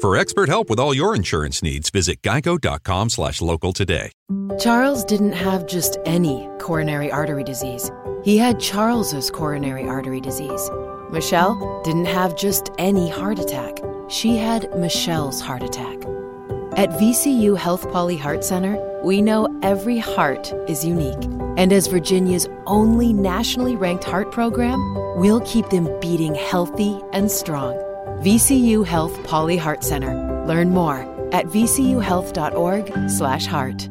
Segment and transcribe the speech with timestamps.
[0.00, 4.12] For expert help with all your insurance needs, visit geico.com slash local today.
[4.60, 7.90] Charles didn't have just any coronary artery disease.
[8.22, 10.70] He had Charles's coronary artery disease.
[11.10, 13.78] Michelle didn't have just any heart attack.
[14.08, 15.96] She had Michelle's heart attack.
[16.76, 21.24] At VCU Health Pauley Heart Center, we know every heart is unique.
[21.56, 24.78] And as Virginia's only nationally ranked heart program,
[25.16, 27.87] we'll keep them beating healthy and strong.
[28.22, 30.44] VCU Health Pauley Heart Center.
[30.46, 31.00] Learn more
[31.32, 33.88] at vcuhealth.org/heart.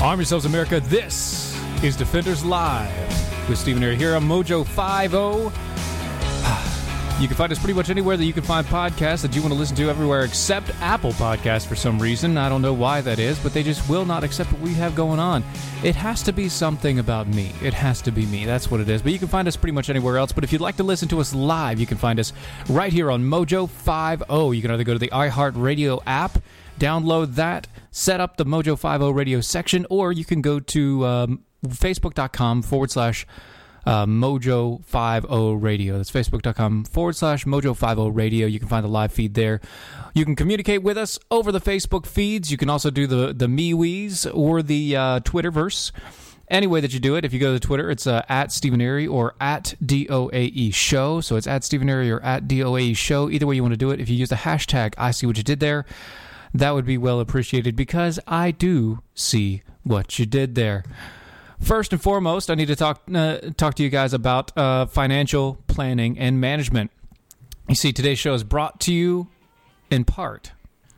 [0.00, 0.78] Arm yourselves, America.
[0.80, 1.47] This
[1.82, 5.56] is Defenders Live with Stephen Airy here on Mojo 50.
[7.20, 9.52] You can find us pretty much anywhere that you can find podcasts that you want
[9.52, 12.38] to listen to everywhere except Apple Podcasts for some reason.
[12.38, 14.94] I don't know why that is, but they just will not accept what we have
[14.94, 15.42] going on.
[15.82, 17.52] It has to be something about me.
[17.60, 18.44] It has to be me.
[18.44, 19.02] That's what it is.
[19.02, 20.30] But you can find us pretty much anywhere else.
[20.30, 22.32] But if you'd like to listen to us live, you can find us
[22.68, 24.56] right here on Mojo 50.
[24.56, 26.40] You can either go to the iHeartRadio app,
[26.78, 31.44] download that, set up the Mojo 50 radio section, or you can go to um,
[31.66, 33.26] facebook.com forward slash
[33.86, 35.96] uh, Mojo 50 Radio.
[35.96, 38.46] That's facebook.com forward slash Mojo 50 Radio.
[38.46, 39.60] You can find the live feed there.
[40.14, 42.50] You can communicate with us over the Facebook feeds.
[42.50, 45.92] You can also do the, the MeWe's or the uh, Twitterverse.
[46.50, 48.80] Any way that you do it, if you go to Twitter, it's uh, at Stephen
[48.80, 51.20] Airy or at DOAE Show.
[51.20, 53.28] So it's at Stephen Airy or at DOAE Show.
[53.28, 54.00] Either way you want to do it.
[54.00, 55.84] If you use the hashtag I see what you did there,
[56.54, 60.84] that would be well appreciated because I do see what you did there.
[61.60, 65.58] First and foremost, I need to talk uh, talk to you guys about uh, financial
[65.66, 66.90] planning and management.
[67.68, 69.28] You see, today's show is brought to you
[69.90, 70.52] in part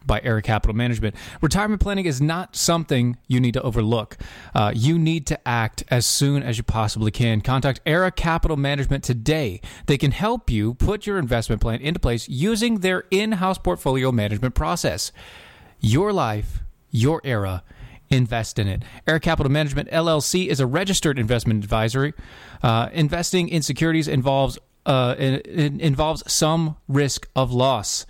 [0.06, 1.14] by Era Capital Management.
[1.40, 4.16] Retirement planning is not something you need to overlook.
[4.54, 7.40] Uh, you need to act as soon as you possibly can.
[7.40, 9.60] Contact Era Capital Management today.
[9.86, 14.12] They can help you put your investment plan into place using their in house portfolio
[14.12, 15.12] management process.
[15.80, 16.60] Your life,
[16.90, 17.62] your era
[18.10, 18.82] invest in it.
[19.06, 22.12] Era Capital Management LLC is a registered investment advisory.
[22.62, 28.06] Uh, investing in securities involves uh, involves some risk of loss.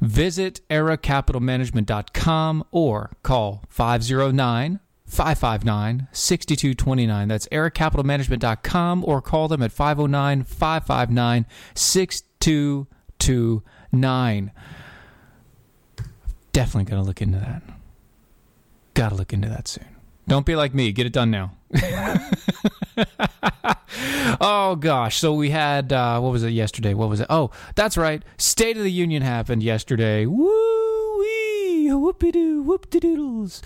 [0.00, 7.28] Visit eracapitalmanagement.com or call 509 559 6229.
[7.28, 14.52] That's eracapitalmanagement.com or call them at 509 559 6229.
[16.52, 17.62] Definitely going to look into that.
[18.94, 19.86] Got to look into that soon.
[20.28, 20.92] Don't be like me.
[20.92, 21.56] Get it done now.
[24.40, 25.18] oh gosh.
[25.18, 26.94] So we had uh, what was it yesterday?
[26.94, 27.26] What was it?
[27.30, 28.22] Oh, that's right.
[28.36, 30.26] State of the Union happened yesterday.
[30.26, 33.62] Woo wee, whoopie doo, whoop de doodles.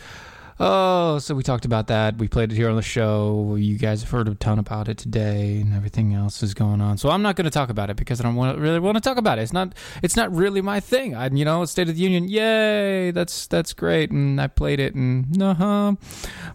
[0.60, 2.16] Oh, so we talked about that.
[2.16, 3.56] We played it here on the show.
[3.58, 6.96] You guys have heard a ton about it today, and everything else is going on.
[6.96, 9.00] So I'm not going to talk about it because I don't want really want to
[9.00, 9.42] talk about it.
[9.42, 9.74] It's not.
[10.02, 11.16] It's not really my thing.
[11.16, 12.28] I, you know, State of the Union.
[12.28, 13.10] Yay!
[13.10, 15.94] That's that's great, and I played it, and uh huh.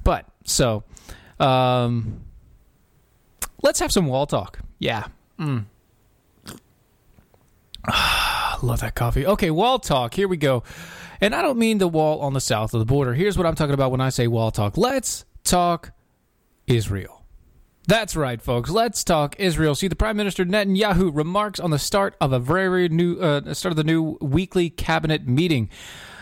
[0.06, 0.84] But so,
[1.38, 2.22] um,
[3.62, 4.60] let's have some wall talk.
[4.80, 5.08] Yeah.
[5.38, 5.66] Mm.
[8.64, 9.26] Love that coffee.
[9.26, 10.14] Okay, wall talk.
[10.14, 10.64] Here we go.
[11.22, 13.14] And I don't mean the wall on the south of the border.
[13.14, 14.78] Here's what I'm talking about when I say wall talk.
[14.78, 15.92] Let's talk
[16.68, 17.26] Israel.
[17.88, 18.70] That's right, folks.
[18.70, 19.74] Let's talk Israel.
[19.74, 23.72] See, the Prime Minister Netanyahu remarks on the start of a very new uh, start
[23.72, 25.70] of the new weekly cabinet meeting.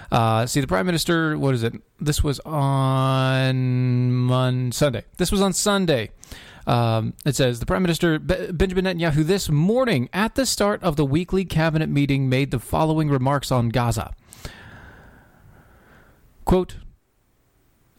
[0.09, 1.73] Uh, see, the Prime Minister, what is it?
[1.99, 5.03] This was on Mon- Sunday.
[5.17, 6.11] This was on Sunday.
[6.65, 10.95] Um, it says the Prime Minister Be- Benjamin Netanyahu this morning at the start of
[10.95, 14.15] the weekly cabinet meeting made the following remarks on Gaza.
[16.47, 16.77] Quote,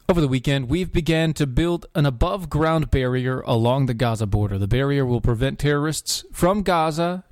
[0.09, 4.56] over the weekend, we've began to build an above ground barrier along the Gaza border.
[4.56, 7.25] The barrier will prevent terrorists from Gaza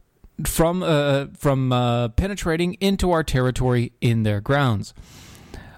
[0.45, 4.93] from uh, from uh, penetrating into our territory in their grounds.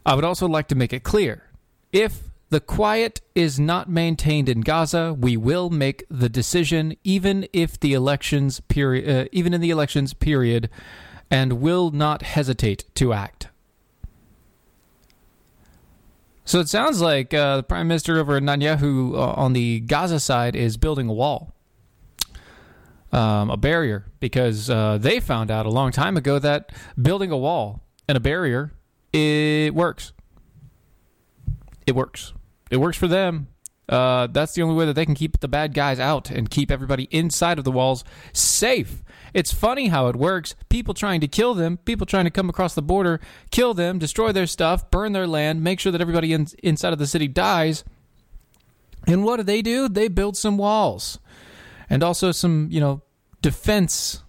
[0.05, 1.45] I would also like to make it clear
[1.93, 7.79] if the quiet is not maintained in Gaza, we will make the decision even if
[7.79, 10.69] the elections period uh, even in the elections period
[11.31, 13.47] and will not hesitate to act.
[16.49, 20.57] So it sounds like uh, the prime minister over Netanyahu uh, on the Gaza side
[20.57, 21.53] is building a wall,
[23.13, 27.37] um, a barrier, because uh, they found out a long time ago that building a
[27.37, 28.73] wall and a barrier
[29.13, 30.15] it works.
[31.87, 32.33] It works.
[32.71, 33.49] It works for them.
[33.89, 36.71] Uh, that's the only way that they can keep the bad guys out and keep
[36.71, 39.03] everybody inside of the walls safe.
[39.33, 40.55] It's funny how it works.
[40.69, 43.21] People trying to kill them, people trying to come across the border,
[43.51, 46.99] kill them, destroy their stuff, burn their land, make sure that everybody in, inside of
[46.99, 47.85] the city dies.
[49.07, 49.89] And what do they do?
[49.89, 51.19] They build some walls
[51.89, 53.03] and also some, you know,
[53.41, 54.23] defense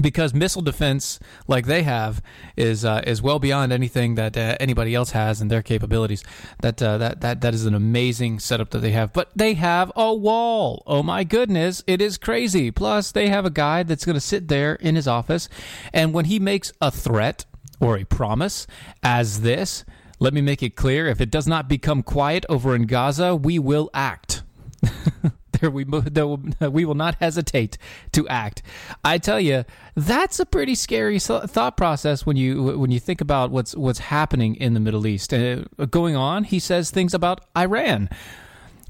[0.00, 2.22] because missile defense, like they have,
[2.56, 6.24] is uh, is well beyond anything that uh, anybody else has in their capabilities.
[6.60, 9.12] That uh, that that that is an amazing setup that they have.
[9.12, 10.82] But they have a wall.
[10.86, 12.70] Oh my goodness, it is crazy.
[12.70, 15.48] Plus, they have a guy that's going to sit there in his office,
[15.92, 17.44] and when he makes a threat
[17.80, 18.66] or a promise,
[19.02, 19.84] as this,
[20.18, 23.58] let me make it clear: if it does not become quiet over in Gaza, we
[23.58, 24.42] will act.
[25.60, 27.78] there we there will, we will not hesitate
[28.12, 28.62] to act.
[29.04, 29.64] I tell you,
[29.94, 34.54] that's a pretty scary thought process when you when you think about what's what's happening
[34.56, 35.32] in the Middle East.
[35.32, 38.08] Uh, going on, he says things about Iran.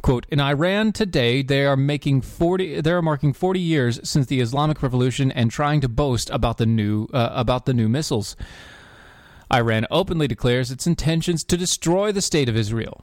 [0.02, 4.40] Quote, in Iran today, they are making 40 they are marking 40 years since the
[4.40, 8.36] Islamic Revolution and trying to boast about the new uh, about the new missiles.
[9.52, 13.02] Iran openly declares its intentions to destroy the state of Israel.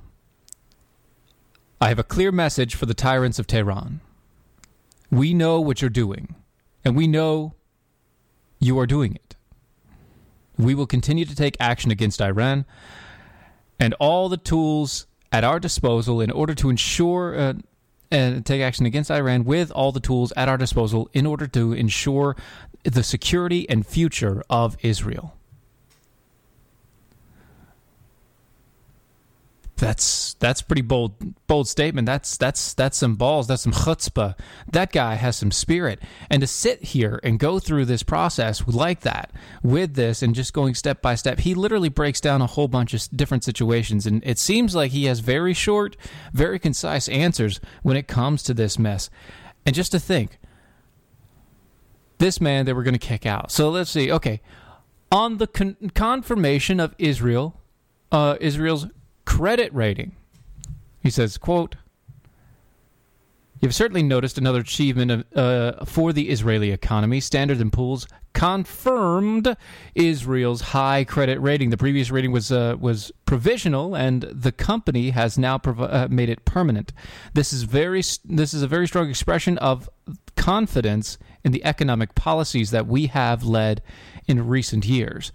[1.83, 4.01] I have a clear message for the tyrants of Tehran.
[5.09, 6.35] We know what you're doing,
[6.85, 7.55] and we know
[8.59, 9.35] you are doing it.
[10.59, 12.65] We will continue to take action against Iran
[13.79, 17.53] and all the tools at our disposal in order to ensure uh,
[18.11, 21.73] and take action against Iran with all the tools at our disposal in order to
[21.73, 22.35] ensure
[22.83, 25.35] the security and future of Israel.
[29.81, 31.15] That's that's pretty bold
[31.47, 32.05] bold statement.
[32.05, 33.47] That's that's that's some balls.
[33.47, 34.37] That's some chutzpah.
[34.71, 35.99] That guy has some spirit.
[36.29, 39.31] And to sit here and go through this process like that
[39.63, 42.93] with this and just going step by step, he literally breaks down a whole bunch
[42.93, 44.05] of different situations.
[44.05, 45.97] And it seems like he has very short,
[46.31, 49.09] very concise answers when it comes to this mess.
[49.65, 50.37] And just to think,
[52.19, 53.51] this man that we're going to kick out.
[53.51, 54.11] So let's see.
[54.11, 54.41] Okay,
[55.11, 57.59] on the con- confirmation of Israel,
[58.11, 58.85] uh, Israel's
[59.37, 60.11] credit rating.
[61.01, 61.75] He says, quote,
[63.61, 67.19] You've certainly noticed another achievement uh, for the Israeli economy.
[67.19, 69.55] Standard & Poor's confirmed
[69.93, 71.69] Israel's high credit rating.
[71.69, 76.43] The previous rating was uh, was provisional, and the company has now uh, made it
[76.43, 76.91] permanent.
[77.35, 79.87] This is very this is a very strong expression of
[80.35, 83.83] confidence in the economic policies that we have led
[84.27, 85.31] in recent years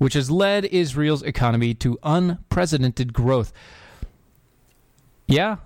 [0.00, 3.52] which has led Israel's economy to unprecedented growth.
[5.26, 5.56] Yeah,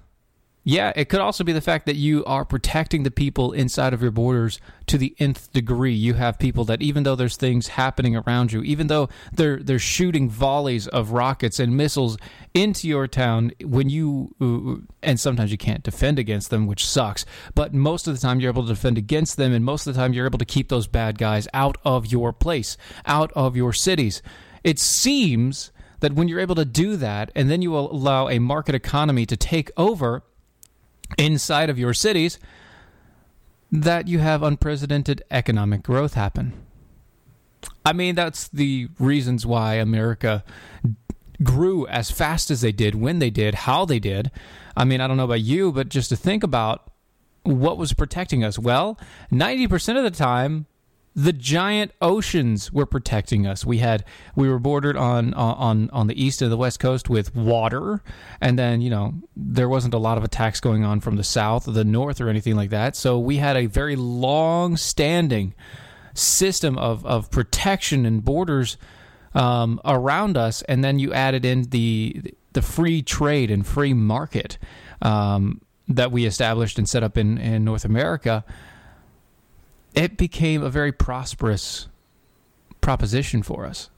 [0.66, 4.00] yeah, it could also be the fact that you are protecting the people inside of
[4.00, 5.92] your borders to the nth degree.
[5.92, 9.78] You have people that even though there's things happening around you, even though they're they're
[9.78, 12.16] shooting volleys of rockets and missiles
[12.54, 17.26] into your town when you uh, and sometimes you can't defend against them, which sucks,
[17.54, 20.00] but most of the time you're able to defend against them and most of the
[20.00, 23.74] time you're able to keep those bad guys out of your place, out of your
[23.74, 24.22] cities.
[24.62, 28.74] It seems that when you're able to do that and then you allow a market
[28.74, 30.22] economy to take over
[31.18, 32.38] inside of your cities
[33.70, 36.52] that you have unprecedented economic growth happen.
[37.84, 40.44] I mean, that's the reasons why America
[41.42, 44.30] grew as fast as they did, when they did, how they did.
[44.76, 46.90] I mean, I don't know about you, but just to think about
[47.42, 48.58] what was protecting us.
[48.58, 48.98] Well,
[49.32, 50.66] 90% of the time,
[51.16, 53.64] the giant oceans were protecting us.
[53.64, 54.04] We had
[54.34, 58.02] we were bordered on on on the east and the west coast with water,
[58.40, 61.68] and then you know there wasn't a lot of attacks going on from the south
[61.68, 62.96] or the north or anything like that.
[62.96, 65.54] So we had a very long standing
[66.14, 68.76] system of of protection and borders
[69.34, 74.58] um, around us, and then you added in the the free trade and free market
[75.00, 78.44] um, that we established and set up in in North America
[79.94, 81.88] it became a very prosperous
[82.80, 83.90] proposition for us.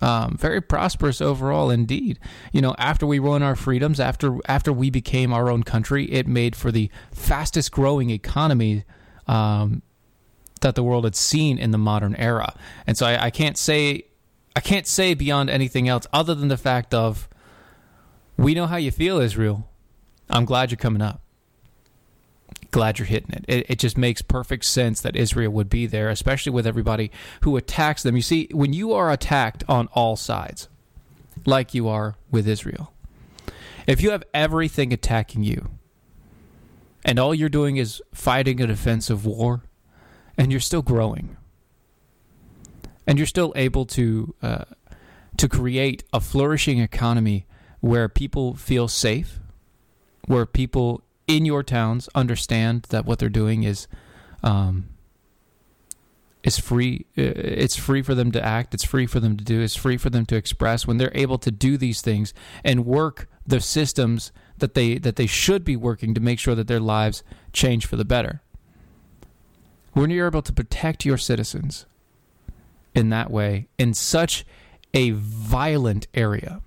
[0.00, 2.20] Um, very prosperous overall, indeed.
[2.52, 6.28] You know, after we won our freedoms, after after we became our own country, it
[6.28, 8.84] made for the fastest growing economy
[9.26, 9.82] um,
[10.60, 12.54] that the world had seen in the modern era.
[12.86, 14.04] And so I, I can't say
[14.54, 17.28] I can't say beyond anything else other than the fact of
[18.36, 19.68] we know how you feel, Israel.
[20.30, 21.22] I'm glad you're coming up
[22.70, 23.44] glad you're hitting it.
[23.48, 23.66] it.
[23.68, 27.10] It just makes perfect sense that Israel would be there, especially with everybody
[27.42, 28.16] who attacks them.
[28.16, 30.68] You see, when you are attacked on all sides,
[31.46, 32.92] like you are with Israel,
[33.86, 35.70] if you have everything attacking you,
[37.04, 39.62] and all you're doing is fighting a defensive war,
[40.36, 41.36] and you're still growing,
[43.06, 44.64] and you're still able to uh,
[45.38, 47.46] to create a flourishing economy
[47.80, 49.38] where people feel safe,
[50.26, 53.86] where people in your towns understand that what they're doing is
[54.42, 54.88] um,
[56.42, 57.06] is free.
[57.16, 58.74] Uh, it's free for them to act.
[58.74, 59.60] It's free for them to do.
[59.60, 60.86] It's free for them to express.
[60.86, 62.32] When they're able to do these things
[62.64, 66.66] and work the systems that they that they should be working to make sure that
[66.66, 68.42] their lives change for the better.
[69.92, 71.86] When you're able to protect your citizens
[72.94, 74.46] in that way, in such
[74.94, 76.62] a violent area,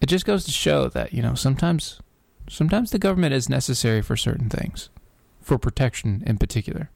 [0.00, 2.00] it just goes to show that you know sometimes
[2.48, 4.90] sometimes the government is necessary for certain things,
[5.40, 6.90] for protection in particular.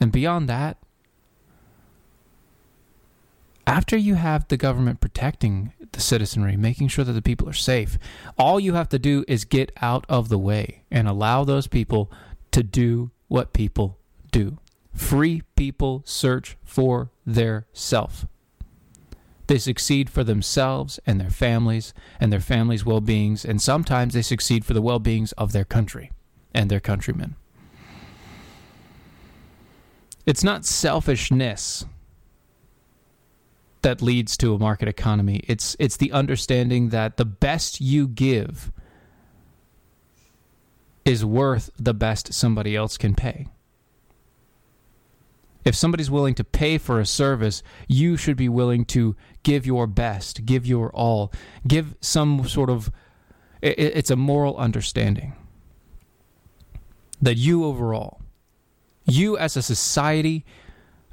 [0.00, 0.78] And beyond that,
[3.66, 7.98] after you have the government protecting the citizenry, making sure that the people are safe,
[8.38, 12.10] all you have to do is get out of the way and allow those people
[12.52, 13.98] to do what people
[14.30, 14.58] do.
[14.94, 18.26] Free people search for their self.
[19.46, 24.22] They succeed for themselves and their families and their families' well beings, and sometimes they
[24.22, 26.10] succeed for the well beings of their country
[26.52, 27.36] and their countrymen.
[30.24, 31.84] It's not selfishness
[33.82, 35.44] that leads to a market economy.
[35.46, 38.72] It's it's the understanding that the best you give
[41.04, 43.46] is worth the best somebody else can pay.
[45.64, 49.14] If somebody's willing to pay for a service, you should be willing to
[49.46, 51.32] give your best, give your all,
[51.68, 52.90] give some sort of.
[53.62, 55.34] It's a moral understanding
[57.22, 58.20] that you overall,
[59.04, 60.44] you as a society,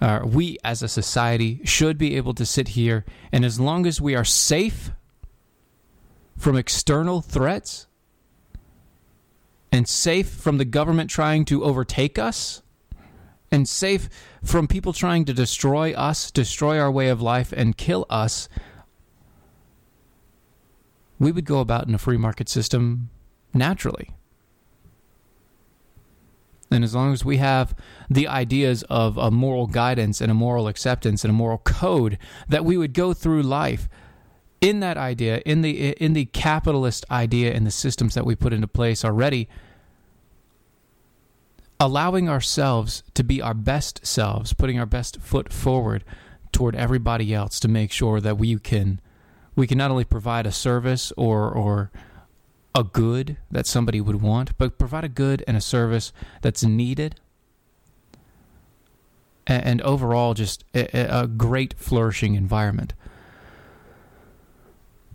[0.01, 4.01] uh, we as a society should be able to sit here, and as long as
[4.01, 4.89] we are safe
[6.35, 7.85] from external threats
[9.71, 12.62] and safe from the government trying to overtake us
[13.53, 14.09] and safe
[14.43, 18.49] from people trying to destroy us, destroy our way of life, and kill us,
[21.19, 23.11] we would go about in a free market system
[23.53, 24.09] naturally.
[26.71, 27.75] And as long as we have
[28.09, 32.17] the ideas of a moral guidance and a moral acceptance and a moral code,
[32.49, 33.87] that we would go through life
[34.61, 38.51] in that idea, in the in the capitalist idea and the systems that we put
[38.51, 39.47] into place already,
[41.83, 46.01] allowing ourselves to be our best selves, putting our best foot forward
[46.53, 49.01] toward everybody else to make sure that we can
[49.57, 51.91] we can not only provide a service or or
[52.73, 57.19] a good that somebody would want, but provide a good and a service that's needed
[59.45, 62.93] and, overall just a, a great flourishing environment.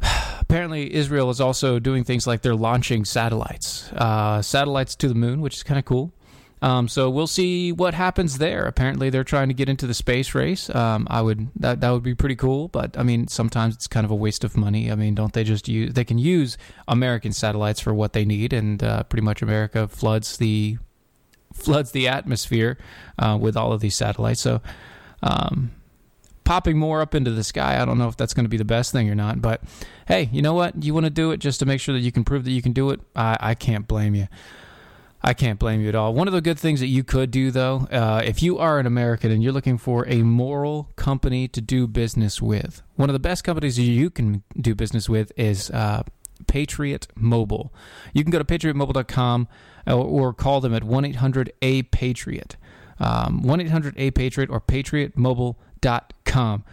[0.38, 5.40] Apparently, Israel is also doing things like they're launching satellites, uh, satellites to the moon,
[5.40, 6.12] which is kind of cool.
[6.60, 8.64] Um, so we'll see what happens there.
[8.64, 10.68] Apparently, they're trying to get into the space race.
[10.74, 14.04] Um, I would that that would be pretty cool, but I mean, sometimes it's kind
[14.04, 14.90] of a waste of money.
[14.90, 15.94] I mean, don't they just use?
[15.94, 20.36] They can use American satellites for what they need, and uh, pretty much America floods
[20.38, 20.78] the
[21.52, 22.78] floods the atmosphere
[23.18, 24.40] uh, with all of these satellites.
[24.40, 24.60] So.
[25.20, 25.72] Um,
[26.44, 27.78] popping more up into the sky.
[27.78, 29.60] I don't know if that's going to be the best thing or not, but
[30.06, 30.82] hey, you know what?
[30.82, 32.62] You want to do it just to make sure that you can prove that you
[32.62, 33.00] can do it.
[33.14, 34.28] I, I can't blame you.
[35.22, 36.14] I can't blame you at all.
[36.14, 38.86] One of the good things that you could do, though, uh, if you are an
[38.86, 43.18] American and you're looking for a moral company to do business with, one of the
[43.18, 46.04] best companies you can do business with is uh,
[46.46, 47.72] Patriot Mobile.
[48.12, 49.48] You can go to patriotmobile.com
[49.88, 52.56] or, or call them at 1 800 A Patriot.
[53.00, 55.56] Um, 1 800 A Patriot or patriotmobile.com.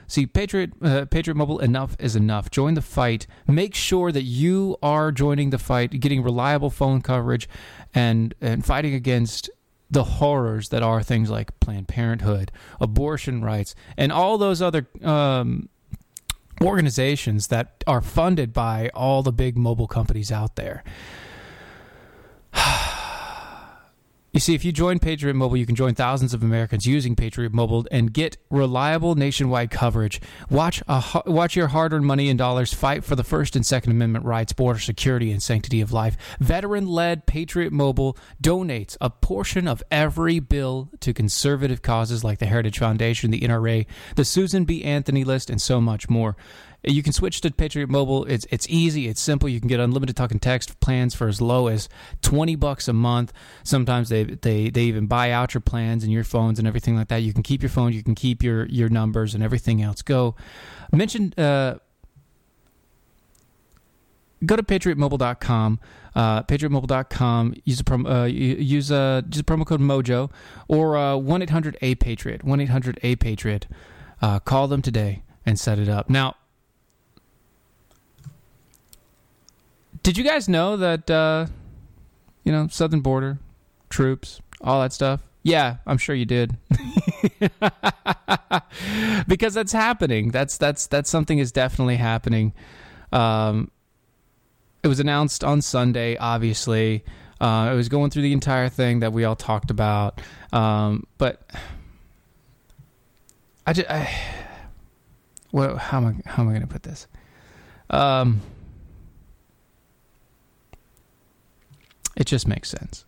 [0.07, 2.51] See, Patriot, uh, Patriot Mobile, enough is enough.
[2.51, 3.25] Join the fight.
[3.47, 7.49] Make sure that you are joining the fight, getting reliable phone coverage,
[7.93, 9.49] and and fighting against
[9.89, 15.69] the horrors that are things like Planned Parenthood, abortion rights, and all those other um,
[16.63, 20.83] organizations that are funded by all the big mobile companies out there.
[24.35, 27.53] You see, if you join Patriot Mobile, you can join thousands of Americans using Patriot
[27.53, 30.19] Mobile and get reliable nationwide coverage.
[30.49, 34.25] Watch a, watch your hard-earned money and dollars fight for the First and Second Amendment
[34.25, 36.17] rights, border security, and sanctity of life.
[36.41, 42.79] Veteran-led Patriot Mobile donates a portion of every bill to conservative causes like the Heritage
[42.79, 43.85] Foundation, the NRA,
[44.17, 44.83] the Susan B.
[44.83, 46.35] Anthony List, and so much more.
[46.87, 48.25] You can switch to Patriot Mobile.
[48.25, 49.07] It's it's easy.
[49.07, 49.49] It's simple.
[49.49, 51.89] You can get unlimited talk and text plans for as low as
[52.21, 53.33] twenty bucks a month.
[53.63, 57.07] Sometimes they they they even buy out your plans and your phones and everything like
[57.09, 57.17] that.
[57.17, 57.93] You can keep your phone.
[57.93, 60.01] You can keep your your numbers and everything else.
[60.01, 60.35] Go
[60.91, 61.33] mention.
[61.37, 61.79] Uh,
[64.45, 65.79] go to patriotmobile.com
[66.15, 70.31] uh, patriotmobile.com use a prom- uh, use a use a promo code mojo
[70.67, 73.67] or uh, 1-800-a-patriot 1-800-a-patriot
[74.21, 76.35] uh, call them today and set it up now
[80.05, 81.47] did you guys know that uh,
[82.43, 83.39] you know southern border
[83.89, 86.57] troops all that stuff yeah i'm sure you did
[89.27, 92.53] because that's happening that's that's that's something is definitely happening
[93.11, 93.71] um,
[94.85, 97.03] it was announced on Sunday, obviously.
[97.41, 100.21] Uh, it was going through the entire thing that we all talked about.
[100.53, 101.49] Um, but
[103.65, 104.13] I just, I,
[105.51, 107.07] well, how am I, how am I going to put this?
[107.89, 108.41] Um,
[112.15, 113.05] it just makes sense.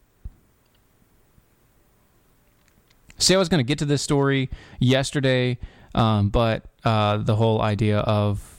[3.20, 4.50] See, I was going to get to this story
[4.80, 5.58] yesterday,
[5.96, 8.54] um, but uh, the whole idea of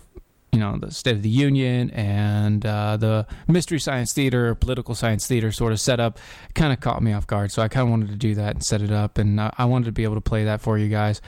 [0.53, 5.27] you know the State of the Union and uh, the Mystery Science Theater, political science
[5.27, 6.19] theater sort of setup,
[6.55, 7.53] kind of caught me off guard.
[7.53, 9.67] So I kind of wanted to do that and set it up, and uh, I
[9.67, 11.21] wanted to be able to play that for you guys.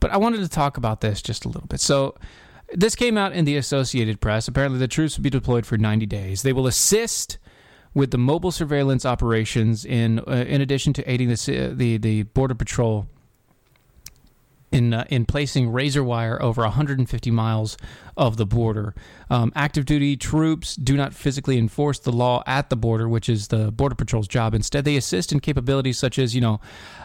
[0.00, 1.80] But I wanted to talk about this just a little bit.
[1.80, 2.16] So
[2.74, 4.48] this came out in the Associated Press.
[4.48, 6.42] Apparently, the troops will be deployed for 90 days.
[6.42, 7.38] They will assist
[7.94, 12.54] with the mobile surveillance operations in uh, in addition to aiding the the the border
[12.54, 13.06] patrol
[14.74, 17.78] in uh, in placing razor wire over 150 miles
[18.16, 18.94] of the border.
[19.30, 23.48] Um, active duty troops do not physically enforce the law at the border, which is
[23.48, 24.52] the border patrol's job.
[24.52, 26.60] Instead, they assist in capabilities such as you know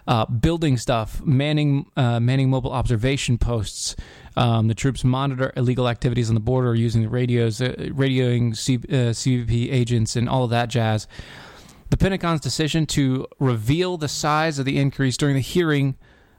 [0.08, 3.96] uh, building stuff, manning uh, manning mobile observation posts.
[4.36, 8.76] Um, the troops monitor illegal activities on the border using the radios, uh, radioing C-
[8.76, 11.08] uh, CBP agents, and all of that jazz.
[11.90, 15.96] The Pentagon's decision to reveal the size of the increase during the hearing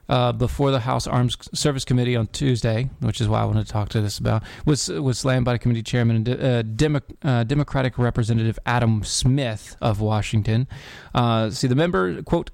[0.09, 3.71] uh, before the House Arms Service Committee on Tuesday, which is why I wanted to
[3.71, 7.43] talk to this about, was was slammed by the committee chairman and uh, Demo- uh,
[7.43, 10.67] Democratic Representative Adam Smith of Washington.
[11.13, 12.51] Uh, see, the member quote.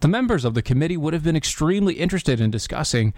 [0.00, 3.14] The members of the committee would have been extremely interested in discussing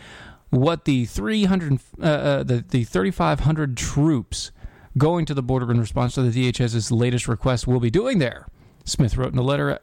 [0.50, 4.52] what the 300 uh, uh, the, the 3500 troops
[4.96, 8.46] going to the border in response to the DHS's latest request will be doing there.
[8.84, 9.80] Smith wrote in a letter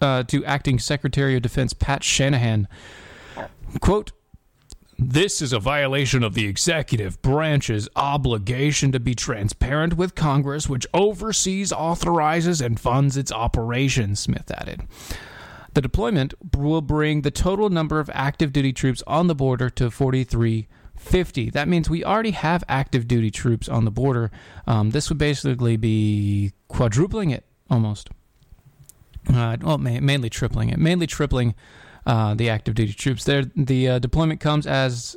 [0.00, 2.68] uh, to acting Secretary of Defense Pat Shanahan.
[3.80, 4.12] Quote,
[4.98, 10.86] this is a violation of the executive branch's obligation to be transparent with Congress, which
[10.94, 14.88] oversees, authorizes, and funds its operations, Smith added.
[15.74, 19.90] The deployment will bring the total number of active duty troops on the border to
[19.90, 21.50] 4350.
[21.50, 24.30] That means we already have active duty troops on the border.
[24.66, 28.08] Um, this would basically be quadrupling it almost
[29.32, 31.54] uh, well, ma- mainly tripling it, mainly tripling
[32.06, 33.24] uh, the active duty troops.
[33.24, 35.16] There, the uh, deployment comes as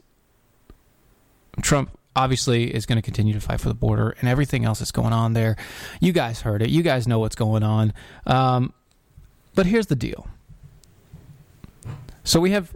[1.62, 4.92] Trump obviously is going to continue to fight for the border and everything else that's
[4.92, 5.56] going on there.
[6.00, 6.70] You guys heard it.
[6.70, 7.94] You guys know what's going on.
[8.26, 8.74] Um,
[9.56, 10.28] but here's the deal.
[12.24, 12.76] So we have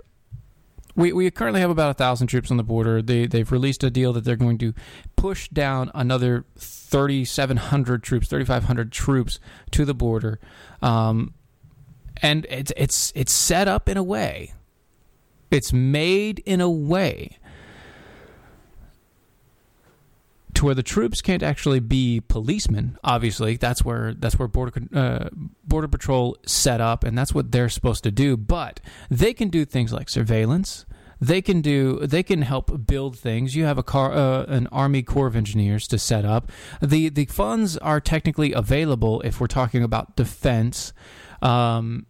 [0.95, 3.01] we, we currently have about a thousand troops on the border.
[3.01, 4.73] They they've released a deal that they're going to
[5.15, 9.39] push down another thirty seven hundred troops, thirty five hundred troops
[9.71, 10.39] to the border,
[10.81, 11.33] um,
[12.21, 14.53] and it's it's it's set up in a way,
[15.49, 17.37] it's made in a way
[20.63, 22.97] where the troops can't actually be policemen.
[23.03, 25.29] Obviously, that's where that's where border uh,
[25.63, 28.37] border patrol set up, and that's what they're supposed to do.
[28.37, 30.85] But they can do things like surveillance.
[31.19, 31.99] They can do.
[32.05, 33.55] They can help build things.
[33.55, 36.51] You have a car, uh, an Army Corps of Engineers to set up.
[36.81, 40.93] the The funds are technically available if we're talking about defense.
[41.41, 42.07] Um,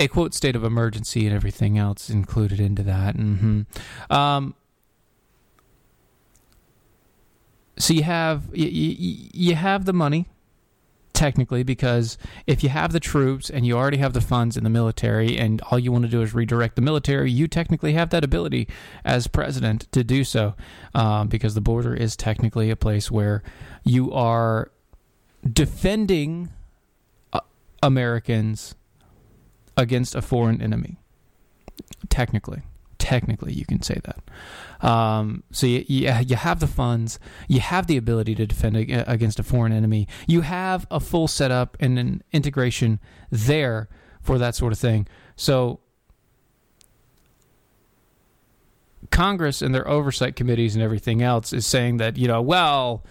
[0.00, 3.16] a quote state of emergency and everything else included into that.
[3.16, 4.12] Mm-hmm.
[4.12, 4.54] Um,
[7.78, 8.68] so you have you,
[9.32, 10.26] you have the money
[11.18, 14.70] technically because if you have the troops and you already have the funds in the
[14.70, 18.22] military and all you want to do is redirect the military you technically have that
[18.22, 18.68] ability
[19.04, 20.54] as president to do so
[20.94, 23.42] um, because the border is technically a place where
[23.82, 24.70] you are
[25.52, 26.50] defending
[27.32, 27.40] uh,
[27.82, 28.76] americans
[29.76, 30.98] against a foreign enemy
[32.08, 32.62] technically
[33.08, 34.20] technically you can say that
[34.80, 37.18] um, so you, you, you have the funds,
[37.48, 41.76] you have the ability to defend against a foreign enemy, you have a full setup
[41.80, 43.88] and an integration there
[44.20, 45.06] for that sort of thing.
[45.36, 45.80] So
[49.10, 53.04] Congress and their oversight committees and everything else is saying that, you know, well,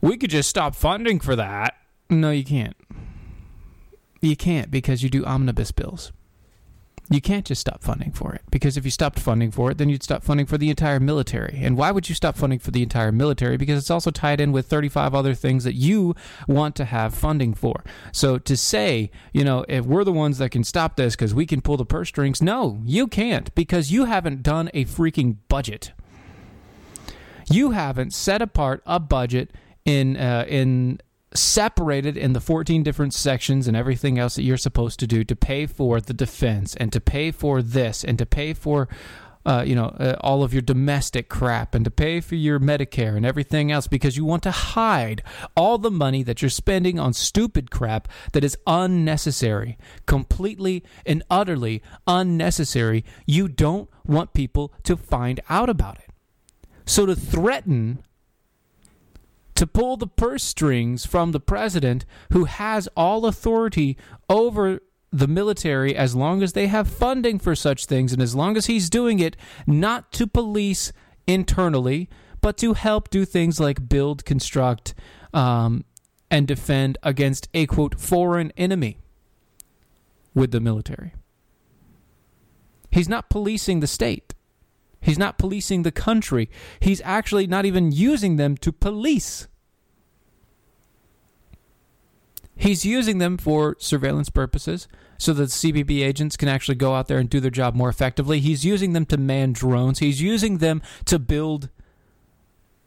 [0.00, 1.74] we could just stop funding for that.
[2.08, 2.76] No, you can't.
[4.20, 6.12] You can't because you do omnibus bills.
[7.12, 9.88] You can't just stop funding for it because if you stopped funding for it, then
[9.88, 11.58] you'd stop funding for the entire military.
[11.60, 13.56] And why would you stop funding for the entire military?
[13.56, 16.14] Because it's also tied in with 35 other things that you
[16.46, 17.82] want to have funding for.
[18.12, 21.46] So to say, you know, if we're the ones that can stop this because we
[21.46, 25.90] can pull the purse strings, no, you can't because you haven't done a freaking budget.
[27.50, 29.50] You haven't set apart a budget
[29.84, 31.00] in uh, in
[31.34, 35.36] separated in the 14 different sections and everything else that you're supposed to do to
[35.36, 38.88] pay for the defense and to pay for this and to pay for
[39.46, 43.16] uh, you know uh, all of your domestic crap and to pay for your medicare
[43.16, 45.22] and everything else because you want to hide
[45.56, 51.82] all the money that you're spending on stupid crap that is unnecessary completely and utterly
[52.06, 53.04] unnecessary.
[53.24, 56.10] You don't want people to find out about it.
[56.84, 58.02] So to threaten
[59.60, 63.94] to pull the purse strings from the president who has all authority
[64.26, 64.80] over
[65.12, 68.64] the military as long as they have funding for such things and as long as
[68.64, 70.94] he's doing it not to police
[71.26, 72.08] internally
[72.40, 74.94] but to help do things like build construct
[75.34, 75.84] um,
[76.30, 78.96] and defend against a quote foreign enemy
[80.34, 81.12] with the military
[82.90, 84.32] he's not policing the state
[85.02, 86.50] He's not policing the country.
[86.78, 89.48] He's actually not even using them to police
[92.60, 97.16] He's using them for surveillance purposes so that CBP agents can actually go out there
[97.16, 98.38] and do their job more effectively.
[98.38, 100.00] He's using them to man drones.
[100.00, 101.70] He's using them to build,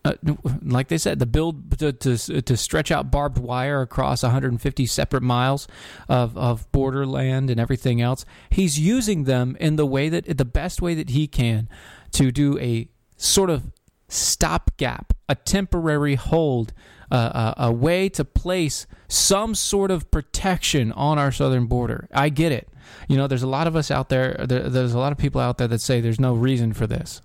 [0.06, 0.14] uh,
[0.62, 5.24] like they said, the build to, to, to stretch out barbed wire across 150 separate
[5.24, 5.68] miles
[6.08, 8.26] of, of borderland and everything else.
[8.52, 11.68] He's using them in the way that, the best way that he can
[12.12, 13.72] to do a sort of
[14.08, 16.74] stopgap, a temporary hold
[17.12, 22.08] a, a way to place some sort of protection on our southern border.
[22.14, 22.70] I get it.
[23.08, 25.42] You know, there's a lot of us out there, there, there's a lot of people
[25.42, 27.22] out there that say there's no reason for this.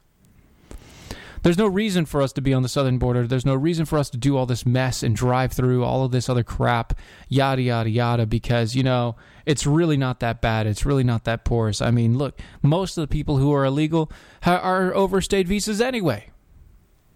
[1.43, 3.27] There's no reason for us to be on the southern border.
[3.27, 6.11] There's no reason for us to do all this mess and drive through all of
[6.11, 10.67] this other crap, yada, yada, yada, because, you know, it's really not that bad.
[10.67, 11.81] It's really not that porous.
[11.81, 14.11] I mean, look, most of the people who are illegal
[14.45, 16.31] are overstayed visas anyway.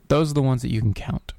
[0.09, 1.33] Those are the ones that you can count.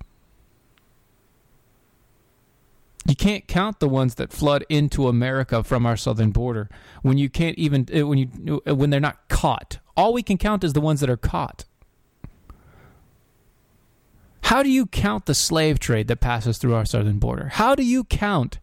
[3.06, 6.70] You can't count the ones that flood into America from our southern border
[7.02, 9.80] when you can't even uh, when you uh, when they're not caught.
[9.98, 11.66] All we can count is the ones that are caught.
[14.44, 17.50] How do you count the slave trade that passes through our southern border?
[17.54, 18.60] How do you count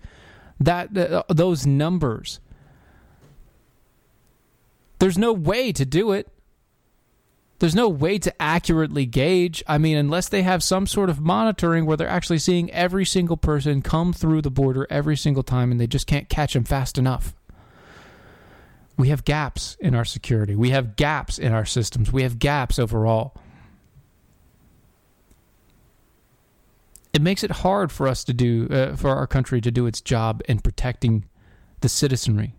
[0.59, 2.40] that uh, those numbers?
[5.00, 6.29] There's no way to do it.
[7.61, 9.62] There's no way to accurately gauge.
[9.68, 13.37] I mean, unless they have some sort of monitoring where they're actually seeing every single
[13.37, 16.96] person come through the border every single time and they just can't catch them fast
[16.96, 17.35] enough.
[18.96, 20.57] We have gaps in our security.
[20.57, 22.11] We have gaps in our systems.
[22.11, 23.35] We have gaps overall.
[27.12, 30.01] It makes it hard for us to do, uh, for our country to do its
[30.01, 31.27] job in protecting
[31.83, 32.55] the citizenry.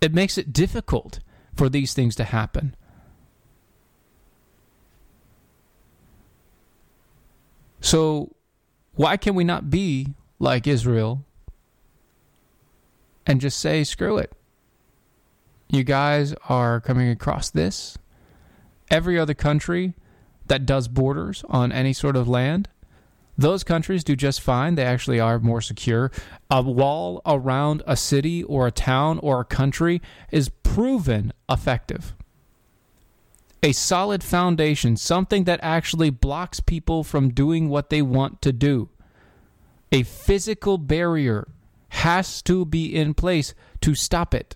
[0.00, 1.20] It makes it difficult
[1.54, 2.74] for these things to happen.
[7.84, 8.34] So,
[8.94, 11.22] why can we not be like Israel
[13.26, 14.32] and just say, screw it?
[15.68, 17.98] You guys are coming across this.
[18.90, 19.92] Every other country
[20.46, 22.70] that does borders on any sort of land,
[23.36, 24.76] those countries do just fine.
[24.76, 26.10] They actually are more secure.
[26.50, 30.00] A wall around a city or a town or a country
[30.32, 32.14] is proven effective
[33.64, 38.90] a solid foundation, something that actually blocks people from doing what they want to do.
[39.90, 41.48] A physical barrier
[41.88, 44.54] has to be in place to stop it.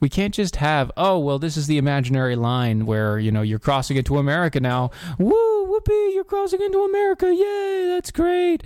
[0.00, 3.58] We can't just have, oh, well, this is the imaginary line where, you know, you're
[3.58, 4.90] crossing into America now.
[5.18, 7.26] Woo, whoopee, you're crossing into America.
[7.26, 8.62] Yay, that's great.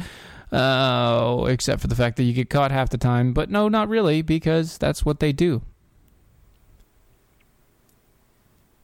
[0.53, 3.33] Oh, uh, except for the fact that you get caught half the time.
[3.33, 5.63] But no, not really, because that's what they do.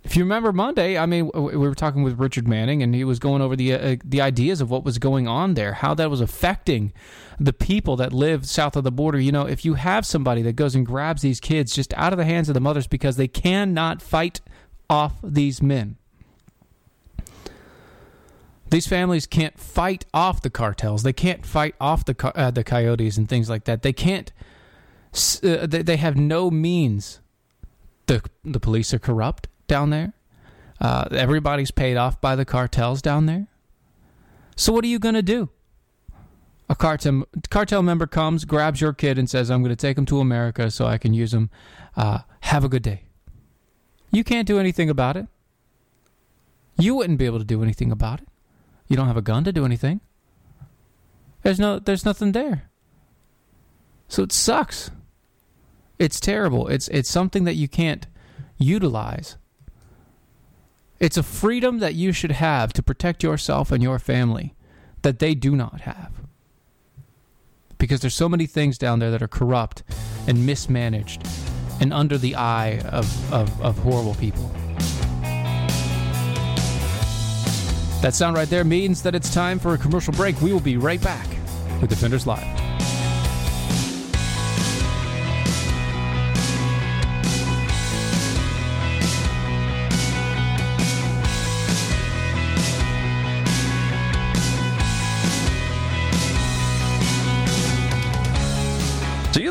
[0.05, 3.19] If you remember Monday, I mean, we were talking with Richard Manning, and he was
[3.19, 6.21] going over the uh, the ideas of what was going on there, how that was
[6.21, 6.93] affecting
[7.41, 9.19] the people that live south of the border.
[9.19, 12.17] You know, if you have somebody that goes and grabs these kids just out of
[12.17, 14.41] the hands of the mothers because they cannot fight
[14.89, 15.97] off these men,
[18.71, 21.03] these families can't fight off the cartels.
[21.03, 23.83] They can't fight off the uh, the coyotes and things like that.
[23.83, 24.33] They can't.
[25.43, 27.21] Uh, they have no means
[28.07, 30.14] the the police are corrupt down there.
[30.81, 33.46] Uh, everybody's paid off by the cartels down there.
[34.57, 35.50] So what are you gonna do?
[36.68, 40.04] A cartel cartel member comes, grabs your kid, and says, "I'm going to take him
[40.07, 41.48] to America so I can use him.
[41.96, 43.04] Uh, have a good day."
[44.11, 45.26] You can't do anything about it.
[46.78, 48.28] You wouldn't be able to do anything about it.
[48.87, 50.00] You don't have a gun to do anything.
[51.42, 52.70] There's no there's nothing there.
[54.09, 54.90] So it sucks.
[55.98, 56.68] It's terrible.
[56.68, 58.07] It's it's something that you can't
[58.57, 59.37] utilize.
[61.01, 64.55] It's a freedom that you should have to protect yourself and your family
[65.03, 66.13] that they do not have.
[67.79, 69.85] Because there's so many things down there that are corrupt
[70.27, 71.25] and mismanaged
[71.81, 74.51] and under the eye of, of, of horrible people.
[78.03, 80.41] That sound right there means that it's time for a commercial break.
[80.41, 81.29] We will be right back
[81.81, 82.67] with Defenders Live.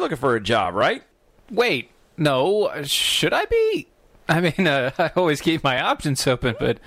[0.08, 1.04] Looking for a job, right?
[1.52, 3.88] Wait, no, should I be?
[4.30, 6.80] I mean, uh, I always keep my options open, but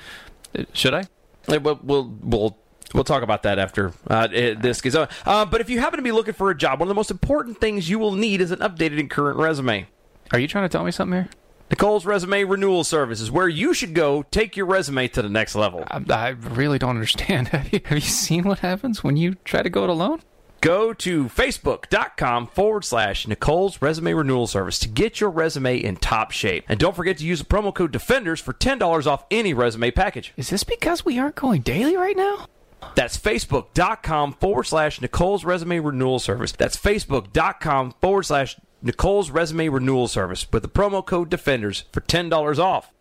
[0.59, 1.05] uh, should I?
[1.49, 2.59] We'll we'll we'll,
[2.95, 5.09] we'll talk about that after uh, it- this goes on.
[5.27, 7.11] Uh, but if you happen to be looking for a job, one of the most
[7.11, 9.87] important things you will need is an updated and current resume.
[10.33, 11.29] Are you trying to tell me something here?
[11.71, 15.55] Nicole's Resume Renewal Service is where you should go take your resume to the next
[15.55, 15.85] level.
[15.89, 17.49] I, I really don't understand.
[17.53, 20.21] Have you, have you seen what happens when you try to go it alone?
[20.61, 26.33] Go to facebook.com forward slash Nicole's Resume Renewal Service to get your resume in top
[26.33, 26.65] shape.
[26.69, 30.35] And don't forget to use the promo code DEFENDERS for $10 off any resume package.
[30.37, 32.47] Is this because we aren't going daily right now?
[32.95, 36.53] That's facebook.com forward slash Nicole's Resume Renewal Service.
[36.53, 42.59] That's facebook.com forward slash Nicole's Resume Renewal Service with the promo code DEFENDERS for $10
[42.59, 42.93] off.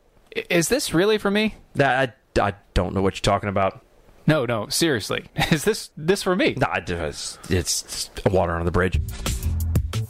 [0.49, 1.55] Is this really for me?
[1.75, 3.83] That I, I don't know what you're talking about.
[4.29, 5.25] No, no, seriously.
[5.51, 6.53] Is this this for me?
[6.55, 9.01] Nah, it's, it's water on the bridge.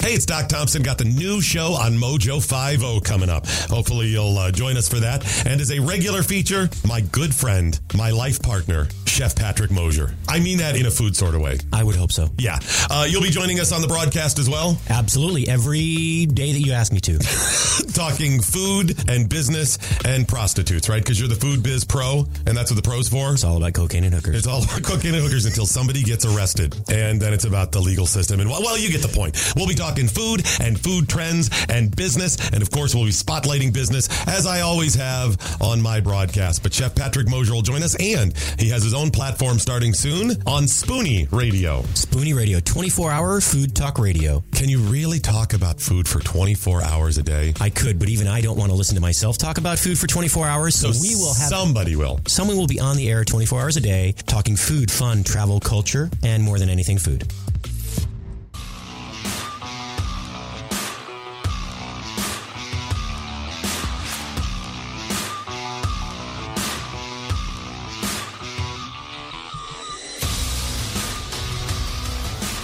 [0.01, 0.83] Hey, it's Doc Thompson.
[0.83, 3.47] Got the new show on Mojo 50 coming up.
[3.69, 5.23] Hopefully, you'll uh, join us for that.
[5.47, 8.87] And as a regular feature, my good friend, my life partner,
[9.19, 10.15] Chef Patrick Mosier.
[10.29, 11.57] I mean that in a food sort of way.
[11.73, 12.29] I would hope so.
[12.37, 12.57] Yeah.
[12.89, 15.49] Uh, you'll be joining us on the broadcast as well, Absolutely.
[15.49, 17.19] Every day that you ask me to.
[17.93, 21.01] talking food and business and prostitutes, right?
[21.01, 23.33] Because you're the food biz pro, and that's what the pro's for.
[23.33, 24.37] It's all about cocaine and hookers.
[24.37, 26.75] It's all about cocaine and hookers until somebody gets arrested.
[26.89, 28.39] And then it's about the legal system.
[28.39, 29.35] And well, well, you get the point.
[29.55, 32.37] We'll be talking food and food trends and business.
[32.51, 36.63] And of course, we'll be spotlighting business as I always have on my broadcast.
[36.63, 40.31] But Chef Patrick Mosier will join us and he has his own platform starting soon
[40.45, 41.81] on Spoonie Radio.
[41.93, 44.43] Spoonie Radio, 24 hour food talk radio.
[44.53, 47.53] Can you really talk about food for 24 hours a day?
[47.59, 50.07] I could, but even I don't want to listen to myself talk about food for
[50.07, 50.75] 24 hours.
[50.75, 52.19] So, we will have somebody will.
[52.27, 56.09] someone will be on the air 24 hours a day talking food, fun, travel, culture,
[56.23, 57.31] and more than anything, food.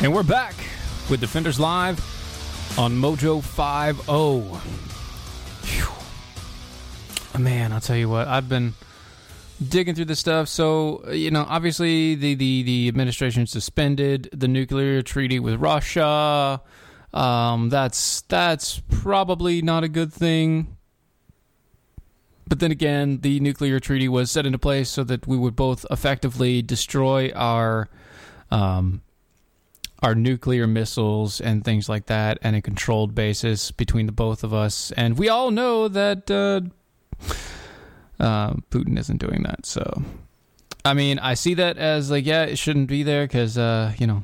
[0.05, 0.53] And we're back
[1.09, 1.97] with Defenders Live
[2.77, 4.59] on Mojo 50.
[5.65, 7.39] Phew.
[7.41, 8.75] Man, I'll tell you what, I've been
[9.67, 10.47] digging through this stuff.
[10.47, 16.61] So, you know, obviously the, the, the administration suspended the nuclear treaty with Russia.
[17.11, 20.77] Um, that's that's probably not a good thing.
[22.47, 25.83] But then again, the nuclear treaty was set into place so that we would both
[25.89, 27.89] effectively destroy our
[28.51, 29.01] um,
[30.05, 34.53] our nuclear missiles and things like that, and a controlled basis between the both of
[34.53, 34.91] us.
[34.91, 36.61] And we all know that uh,
[38.23, 39.65] uh, Putin isn't doing that.
[39.65, 40.03] So,
[40.85, 44.05] I mean, I see that as like, yeah, it shouldn't be there because uh, you
[44.05, 44.21] know,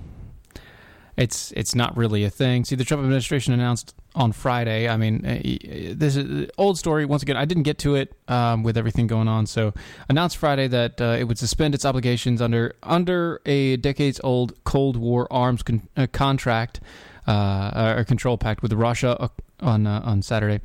[1.17, 2.63] it's it's not really a thing.
[2.63, 4.89] See, the Trump administration announced on Friday.
[4.89, 7.05] I mean, uh, this is old story.
[7.05, 9.45] Once again, I didn't get to it um, with everything going on.
[9.45, 9.73] So,
[10.09, 15.31] announced Friday that uh, it would suspend its obligations under under a decades-old Cold War
[15.31, 16.81] arms con- uh, contract
[17.27, 19.27] uh, or control pact with Russia uh,
[19.61, 20.61] on uh, on Saturday,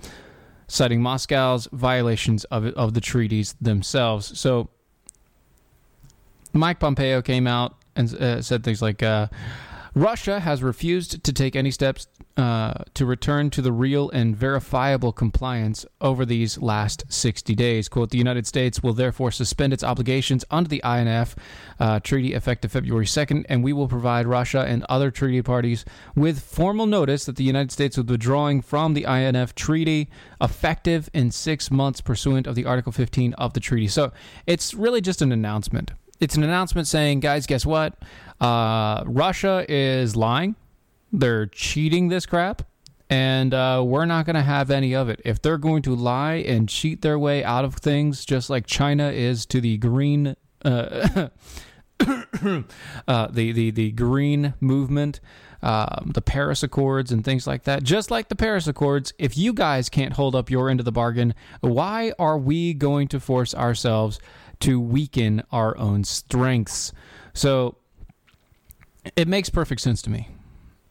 [0.66, 4.38] citing Moscow's violations of of the treaties themselves.
[4.38, 4.68] So,
[6.52, 9.02] Mike Pompeo came out and uh, said things like.
[9.96, 12.06] Russia has refused to take any steps
[12.36, 17.88] uh, to return to the real and verifiable compliance over these last 60 days.
[17.88, 21.34] Quote, the United States will therefore suspend its obligations under the INF
[21.80, 26.40] uh, treaty effective February 2nd, and we will provide Russia and other treaty parties with
[26.40, 30.10] formal notice that the United States be withdrawing from the INF treaty
[30.42, 33.88] effective in six months pursuant of the Article 15 of the treaty.
[33.88, 34.12] So
[34.46, 35.92] it's really just an announcement.
[36.20, 37.94] It's an announcement saying, guys, guess what?
[38.40, 40.56] Uh, Russia is lying
[41.12, 42.62] they're cheating this crap,
[43.08, 45.20] and uh, we're not going to have any of it.
[45.24, 49.10] If they're going to lie and cheat their way out of things, just like China
[49.10, 50.36] is to the green.
[50.64, 51.28] Uh,
[53.08, 55.20] uh, the, the the green movement,
[55.62, 57.82] um, the Paris Accords, and things like that.
[57.82, 60.92] Just like the Paris Accords, if you guys can't hold up your end of the
[60.92, 64.18] bargain, why are we going to force ourselves
[64.60, 66.92] to weaken our own strengths?
[67.32, 67.76] So
[69.14, 70.28] it makes perfect sense to me.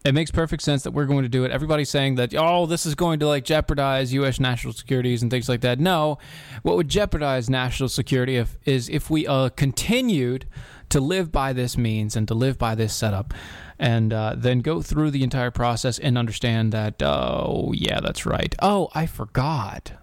[0.06, 1.52] It makes perfect sense that we're going to do it.
[1.52, 4.40] Everybody's saying that, oh, this is going to like jeopardize U.S.
[4.40, 5.80] national securities and things like that.
[5.80, 6.20] No,
[6.62, 10.46] what would jeopardize national security if, is if we uh, continued
[10.90, 13.34] to live by this means and to live by this setup,
[13.80, 18.54] and uh, then go through the entire process and understand that, oh, yeah, that's right.
[18.62, 19.94] Oh, I forgot.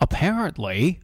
[0.00, 1.00] Apparently,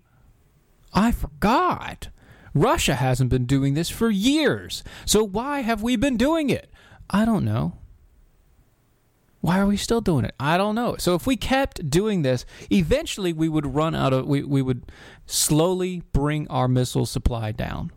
[0.92, 2.08] I forgot.
[2.54, 4.82] Russia hasn't been doing this for years.
[5.04, 6.70] So why have we been doing it?
[7.08, 7.78] I don't know.
[9.40, 10.34] Why are we still doing it?
[10.38, 10.96] I don't know.
[10.98, 14.84] So if we kept doing this, eventually we would run out of we, we would
[15.26, 17.90] slowly bring our missile supply down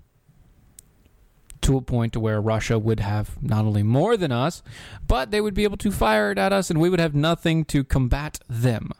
[1.61, 4.63] to a point to where Russia would have not only more than us,
[5.07, 7.63] but they would be able to fire it at us and we would have nothing
[7.65, 8.91] to combat them.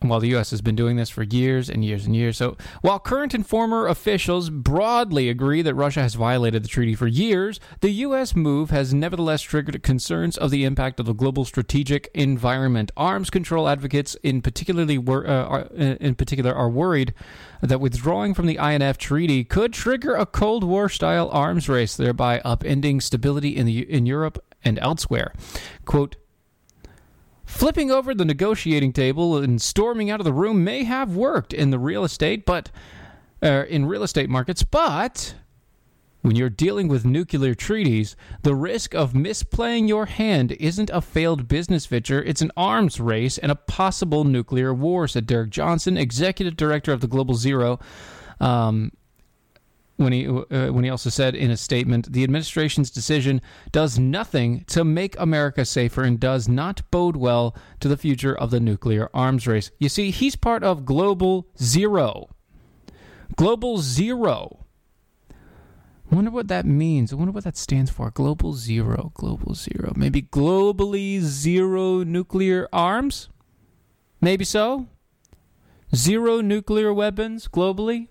[0.00, 0.50] While the U.S.
[0.50, 2.36] has been doing this for years and years and years.
[2.36, 7.06] So, while current and former officials broadly agree that Russia has violated the treaty for
[7.06, 8.36] years, the U.S.
[8.36, 12.90] move has nevertheless triggered concerns of the impact of the global strategic environment.
[12.96, 17.14] Arms control advocates, in particularly, wor- uh, are, uh, in particular, are worried
[17.62, 23.02] that withdrawing from the INF treaty could trigger a Cold War-style arms race, thereby upending
[23.02, 25.32] stability in the in Europe and elsewhere.
[25.84, 26.16] Quote.
[27.46, 31.70] Flipping over the negotiating table and storming out of the room may have worked in
[31.70, 32.70] the real estate, but
[33.42, 35.34] uh, in real estate markets, but
[36.22, 41.46] when you're dealing with nuclear treaties, the risk of misplaying your hand isn't a failed
[41.46, 46.56] business venture, it's an arms race and a possible nuclear war, said Derek Johnson, executive
[46.56, 47.78] director of the Global Zero.
[48.40, 48.90] Um,
[49.96, 53.40] when he uh, when he also said in a statement, the administration's decision
[53.72, 58.50] does nothing to make America safer and does not bode well to the future of
[58.50, 59.70] the nuclear arms race.
[59.78, 62.28] You see, he's part of Global Zero.
[63.36, 64.66] Global Zero.
[66.10, 67.12] Wonder what that means.
[67.12, 68.10] I wonder what that stands for.
[68.10, 69.10] Global Zero.
[69.14, 69.92] Global Zero.
[69.96, 73.28] Maybe globally zero nuclear arms?
[74.20, 74.86] Maybe so.
[75.94, 78.08] Zero nuclear weapons globally?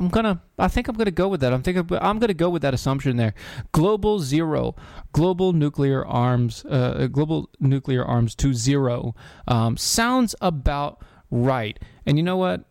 [0.00, 0.40] I'm gonna.
[0.58, 1.52] I think I'm gonna go with that.
[1.52, 1.86] I'm thinking.
[2.00, 3.34] I'm gonna go with that assumption there.
[3.72, 4.76] Global zero,
[5.12, 9.14] global nuclear arms, uh, global nuclear arms to zero
[9.48, 11.78] um, sounds about right.
[12.06, 12.64] And you know what?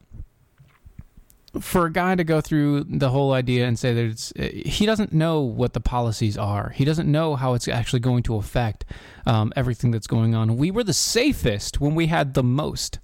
[1.60, 5.12] For a guy to go through the whole idea and say that it's, he doesn't
[5.12, 6.70] know what the policies are.
[6.70, 8.86] He doesn't know how it's actually going to affect
[9.26, 10.58] um, everything that's going on.
[10.58, 13.00] We were the safest when we had the most.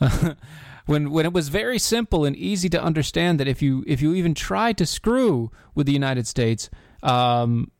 [0.86, 4.14] when when it was very simple and easy to understand that if you if you
[4.14, 6.70] even tried to screw with the United States,
[7.02, 7.70] um,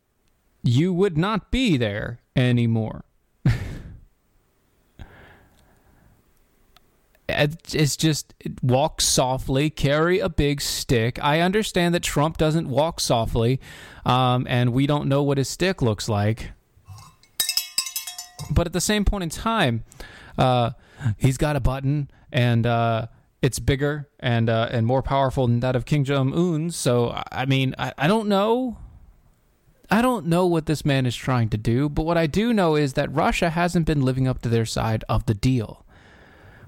[0.62, 3.05] you would not be there anymore.
[7.29, 11.23] it's just walk softly, carry a big stick.
[11.23, 13.61] I understand that Trump doesn't walk softly,
[14.05, 16.53] um, and we don't know what his stick looks like.
[18.51, 19.85] But at the same point in time,
[20.38, 20.71] uh,
[21.17, 23.07] he's got a button and uh,
[23.43, 26.71] it's bigger and uh, and more powerful than that of Kim Jong Un.
[26.71, 28.79] So I mean, I, I don't know.
[29.89, 32.75] I don't know what this man is trying to do, but what I do know
[32.75, 35.85] is that Russia hasn't been living up to their side of the deal.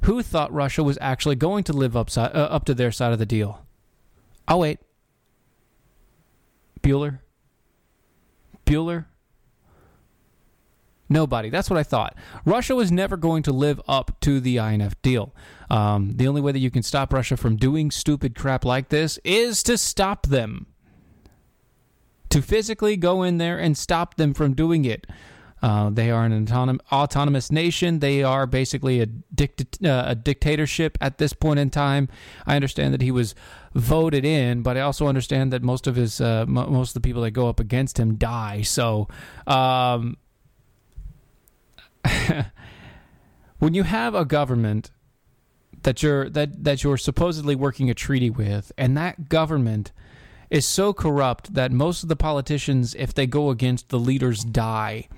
[0.05, 3.19] Who thought Russia was actually going to live up, uh, up to their side of
[3.19, 3.67] the deal?
[4.47, 4.79] I'll wait.
[6.81, 7.19] Bueller?
[8.65, 9.07] Bueller?
[11.09, 11.49] Nobody.
[11.51, 12.17] That's what I thought.
[12.45, 15.35] Russia was never going to live up to the INF deal.
[15.71, 19.19] Um, the only way that you can stop Russia from doing stupid crap like this
[19.25, 20.67] is to stop them.
[22.31, 25.07] To physically go in there and stop them from doing it.
[25.61, 27.99] Uh, they are an autonom- autonomous nation.
[27.99, 32.09] They are basically a, dict- uh, a dictatorship at this point in time.
[32.47, 33.35] I understand that he was
[33.75, 37.01] voted in, but I also understand that most of his uh, m- most of the
[37.01, 38.63] people that go up against him die.
[38.63, 39.09] So,
[39.47, 40.17] um,
[43.59, 44.91] when you have a government
[45.83, 49.93] that you're that that you're supposedly working a treaty with, and that government
[50.51, 55.09] is so corrupt that most of the politicians, if they go against the leaders, die.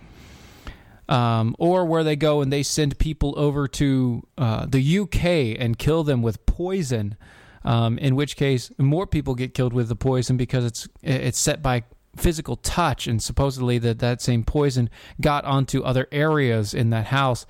[1.08, 5.76] Um, or where they go and they send people over to uh, the UK and
[5.76, 7.16] kill them with poison,
[7.64, 11.62] um, in which case more people get killed with the poison because it's it's set
[11.62, 11.82] by
[12.16, 14.90] physical touch, and supposedly that that same poison
[15.20, 17.46] got onto other areas in that house.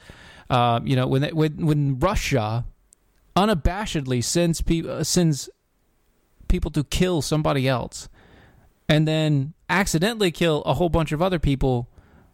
[0.48, 2.64] Uh, you know, when, when when Russia
[3.36, 5.48] unabashedly sends people sends
[6.48, 8.08] people to kill somebody else,
[8.88, 11.88] and then accidentally kill a whole bunch of other people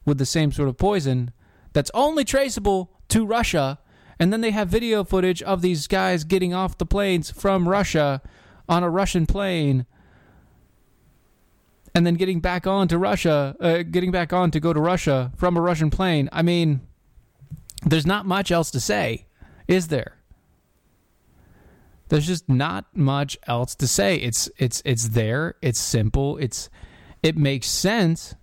[0.05, 1.31] with the same sort of poison
[1.73, 3.79] that's only traceable to Russia.
[4.19, 8.23] And then they have video footage of these guys getting off the planes from Russia
[8.67, 9.85] on a Russian plane
[11.97, 15.33] and then getting back on to Russia, uh, getting back on to go to Russia
[15.39, 16.29] from a Russian plane.
[16.31, 16.83] I mean,
[17.87, 19.25] there's not much else to say,
[19.67, 20.19] is there?
[22.09, 24.17] There's just not much else to say.
[24.17, 25.55] It's it's it's there.
[25.63, 26.37] It's simple.
[26.37, 26.69] It's
[27.23, 28.35] it makes sense.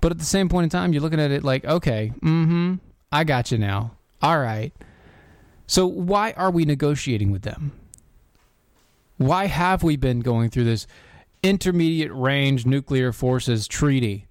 [0.00, 2.76] But at the same point in time, you're looking at it like, okay, mm-hmm,
[3.10, 3.96] I got you now.
[4.22, 4.72] All right.
[5.66, 7.72] So why are we negotiating with them?
[9.16, 10.86] Why have we been going through this
[11.42, 14.26] intermediate range nuclear forces treaty?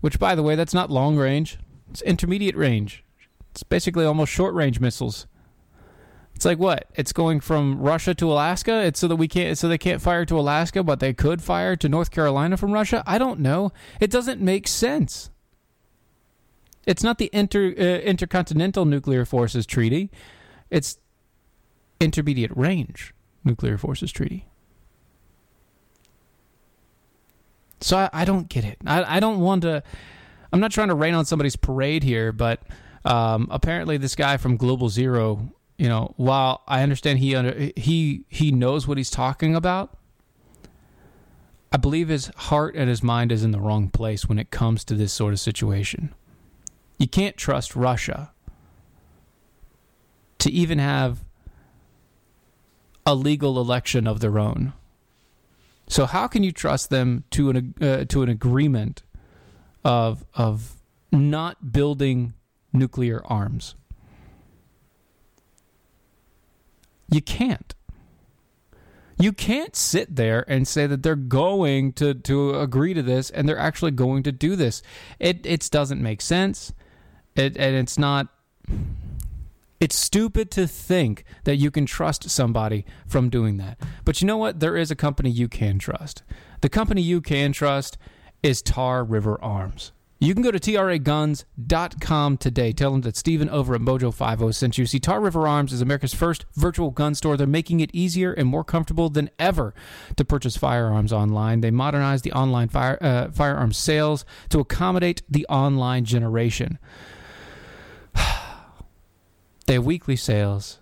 [0.00, 1.58] Which, by the way, that's not long range.
[1.90, 3.04] It's intermediate range.
[3.50, 5.26] It's basically almost short range missiles.
[6.34, 6.84] It's like what?
[6.94, 8.84] It's going from Russia to Alaska.
[8.84, 11.76] It's so that we can't, so they can't fire to Alaska, but they could fire
[11.76, 13.02] to North Carolina from Russia.
[13.06, 13.72] I don't know.
[14.00, 15.30] It doesn't make sense.
[16.86, 20.10] It's not the inter uh, intercontinental nuclear forces treaty.
[20.68, 20.98] It's
[22.00, 24.46] intermediate range nuclear forces treaty.
[27.80, 28.78] So I, I don't get it.
[28.86, 29.82] I, I don't want to.
[30.52, 32.62] I'm not trying to rain on somebody's parade here, but
[33.04, 38.24] um, apparently this guy from Global Zero you know, while I understand he under, he
[38.28, 39.96] he knows what he's talking about,
[41.70, 44.84] I believe his heart and his mind is in the wrong place when it comes
[44.84, 46.14] to this sort of situation.
[46.98, 48.32] You can't trust Russia
[50.38, 51.24] to even have
[53.04, 54.72] a legal election of their own.
[55.88, 59.02] So how can you trust them to an uh, to an agreement
[59.84, 60.76] of of
[61.12, 62.34] not building
[62.72, 63.74] nuclear arms?
[67.10, 67.74] You can't.
[69.18, 73.48] You can't sit there and say that they're going to, to agree to this and
[73.48, 74.82] they're actually going to do this.
[75.18, 76.72] It it doesn't make sense.
[77.34, 78.28] It and it's not
[79.80, 83.78] it's stupid to think that you can trust somebody from doing that.
[84.04, 84.60] But you know what?
[84.60, 86.22] There is a company you can trust.
[86.62, 87.98] The company you can trust
[88.42, 89.92] is Tar River Arms.
[90.18, 92.72] You can go to traguns.com today.
[92.72, 94.86] Tell them that Steven over at Mojo50 sent you.
[94.86, 97.36] See, Tar River Arms is America's first virtual gun store.
[97.36, 99.74] They're making it easier and more comfortable than ever
[100.16, 101.60] to purchase firearms online.
[101.60, 106.78] They modernize the online fire, uh, firearms sales to accommodate the online generation.
[109.66, 110.78] They have weekly sales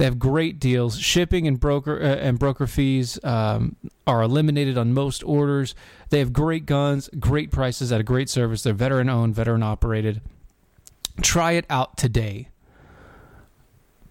[0.00, 0.98] they have great deals.
[0.98, 5.74] Shipping and broker uh, and broker fees um, are eliminated on most orders.
[6.08, 8.62] They have great guns, great prices at a great service.
[8.62, 10.22] They're veteran owned, veteran operated.
[11.20, 12.48] Try it out today.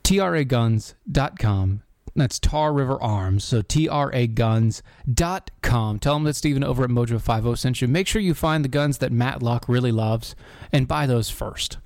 [0.03, 1.81] TRAGuns.com.
[2.15, 3.43] That's Tar River Arms.
[3.43, 4.83] So TRAGuns.com.
[5.99, 7.87] Tell them that Steven over at Mojo50 sent you.
[7.87, 10.35] Make sure you find the guns that Matlock really loves
[10.71, 11.79] and buy those first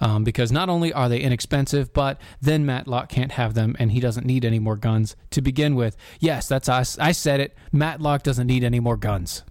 [0.00, 4.00] um, because not only are they inexpensive, but then Matlock can't have them and he
[4.00, 5.96] doesn't need any more guns to begin with.
[6.18, 6.98] Yes, that's us.
[6.98, 7.56] I said it.
[7.70, 9.44] Matlock doesn't need any more guns.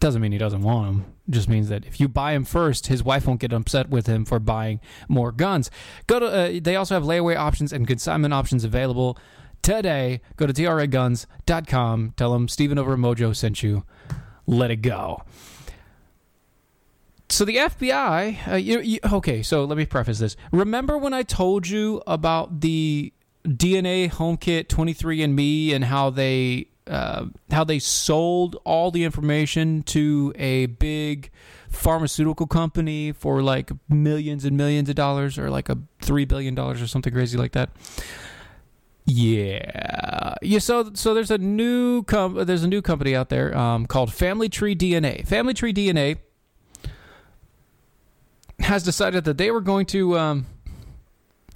[0.00, 1.14] Doesn't mean he doesn't want them.
[1.30, 4.24] just means that if you buy him first, his wife won't get upset with him
[4.24, 5.70] for buying more guns.
[6.06, 6.26] Go to.
[6.26, 9.16] Uh, they also have layaway options and consignment options available
[9.62, 10.20] today.
[10.36, 12.14] Go to traguns.com.
[12.16, 13.84] Tell them Stephen over Mojo sent you.
[14.46, 15.22] Let it go
[17.28, 20.36] so the FBI, uh, you, you, okay, so let me preface this.
[20.52, 23.12] Remember when I told you about the
[23.46, 30.32] DNA home kit 23andMe and how they uh, how they sold all the information to
[30.36, 31.30] a big
[31.70, 36.82] pharmaceutical company for like millions and millions of dollars or like a 3 billion dollars
[36.82, 37.70] or something crazy like that.
[39.06, 40.58] Yeah, yeah.
[40.58, 44.48] So, so there's a new com- there's a new company out there um, called Family
[44.48, 45.26] Tree DNA.
[45.26, 46.18] Family Tree DNA
[48.64, 50.46] has decided that they were going to um,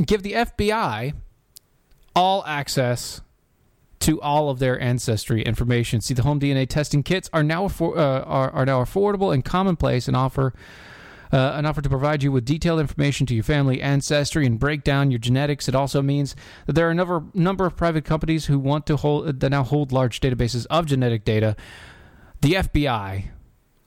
[0.05, 1.15] give the FBI
[2.15, 3.21] all access
[4.01, 6.01] to all of their ancestry information.
[6.01, 9.45] See, the home DNA testing kits are now affor- uh, are, are now affordable and
[9.45, 10.55] commonplace, and offer
[11.33, 14.85] uh, an offer to provide you with detailed information to your family ancestry and break
[14.85, 15.69] down your genetics.
[15.69, 16.37] It also means
[16.67, 19.63] that there are a number number of private companies who want to hold that now
[19.63, 21.57] hold large databases of genetic data.
[22.41, 23.25] The FBI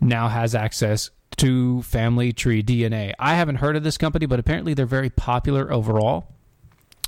[0.01, 1.09] now has access
[1.41, 3.13] to Family Tree DNA.
[3.17, 6.27] I haven't heard of this company, but apparently they're very popular overall.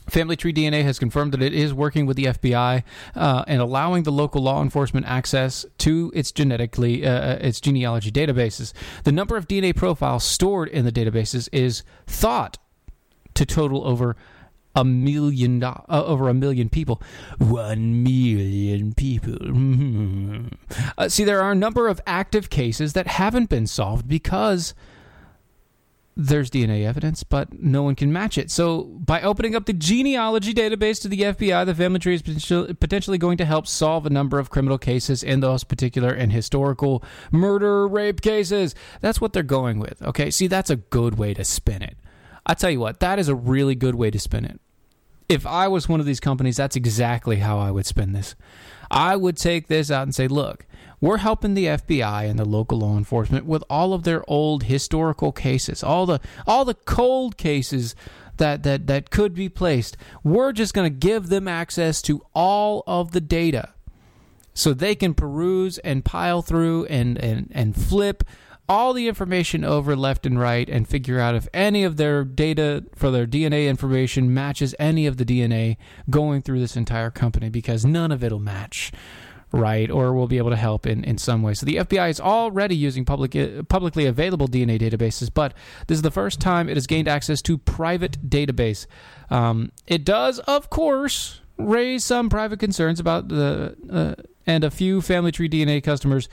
[0.09, 2.83] Family Tree DNA has confirmed that it is working with the FBI
[3.15, 8.11] uh, and allowing the local law enforcement access to its genetically uh, uh its genealogy
[8.11, 8.73] databases.
[9.03, 12.57] The number of DNA profiles stored in the databases is thought
[13.35, 14.15] to total over
[14.75, 17.01] a million uh, over a million people.
[17.37, 19.37] One million people.
[20.97, 24.73] uh, see, there are a number of active cases that haven't been solved because
[26.15, 28.51] there's DNA evidence, but no one can match it.
[28.51, 33.17] So, by opening up the genealogy database to the FBI, the family tree is potentially
[33.17, 37.87] going to help solve a number of criminal cases in those particular and historical murder,
[37.87, 38.75] rape cases.
[39.01, 40.01] That's what they're going with.
[40.03, 41.97] Okay, see, that's a good way to spin it.
[42.45, 44.59] I tell you what, that is a really good way to spin it.
[45.29, 48.35] If I was one of these companies, that's exactly how I would spin this.
[48.91, 50.65] I would take this out and say, look,
[51.01, 55.31] we're helping the FBI and the local law enforcement with all of their old historical
[55.31, 57.95] cases, all the all the cold cases
[58.37, 59.97] that that that could be placed.
[60.23, 63.73] We're just going to give them access to all of the data
[64.53, 68.23] so they can peruse and pile through and and and flip
[68.69, 72.83] all the information over left and right and figure out if any of their data
[72.95, 75.77] for their DNA information matches any of the DNA
[76.09, 78.91] going through this entire company because none of it'll match
[79.53, 81.53] right, or we'll be able to help in, in some way.
[81.53, 85.53] So the FBI is already using public uh, publicly available DNA databases, but
[85.87, 88.87] this is the first time it has gained access to private database.
[89.29, 95.01] Um, it does, of course, raise some private concerns about the uh, and a few
[95.01, 96.27] Family Tree DNA customers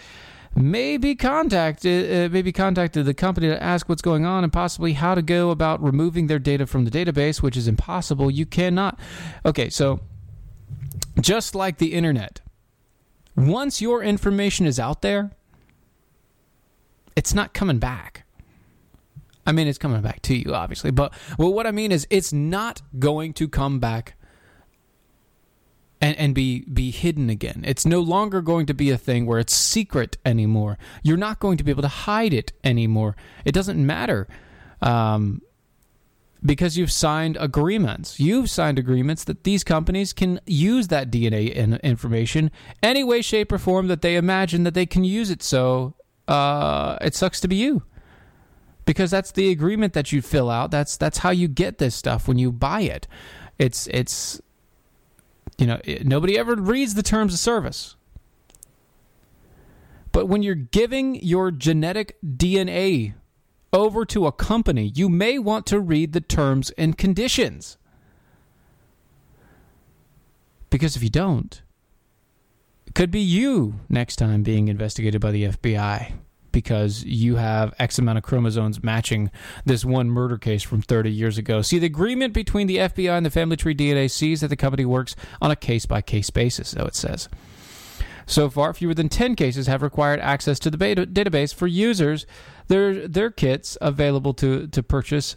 [0.57, 4.94] may be contacted uh, maybe contacted the company to ask what's going on and possibly
[4.94, 8.30] how to go about removing their data from the database, which is impossible.
[8.30, 8.98] You cannot.
[9.44, 10.01] Okay, so
[11.20, 12.40] just like the internet,
[13.36, 15.30] once your information is out there,
[17.16, 18.24] it's not coming back.
[19.46, 22.32] I mean, it's coming back to you, obviously, but well, what I mean is, it's
[22.32, 24.14] not going to come back
[26.01, 27.62] and, and be be hidden again.
[27.66, 30.78] It's no longer going to be a thing where it's secret anymore.
[31.03, 33.16] You're not going to be able to hide it anymore.
[33.44, 34.26] It doesn't matter.
[34.80, 35.42] Um,
[36.42, 38.18] because you've signed agreements.
[38.18, 42.51] You've signed agreements that these companies can use that DNA in information
[42.82, 45.42] any way, shape, or form that they imagine that they can use it.
[45.42, 45.94] So
[46.28, 47.82] uh, it sucks to be you,
[48.86, 50.70] because that's the agreement that you fill out.
[50.70, 53.07] That's that's how you get this stuff when you buy it.
[53.59, 54.40] It's it's
[55.61, 57.97] you know nobody ever reads the terms of service.
[60.13, 63.15] But when you're giving your genetic DNA
[63.73, 67.77] over to a company, you may want to read the terms and conditions.
[70.69, 71.63] Because if you don't,
[72.87, 76.15] it could be you next time being investigated by the FBI
[76.53, 79.30] because you have X amount of chromosomes matching
[79.64, 81.62] this one murder case from 30 years ago.
[81.62, 84.84] See, the agreement between the FBI and the Family Tree DNA sees that the company
[84.84, 87.28] works on a case by case basis, so it says.
[88.26, 92.26] So far, fewer than 10 cases have required access to the beta- database for users.
[92.68, 95.34] Their, their kits available to, to purchase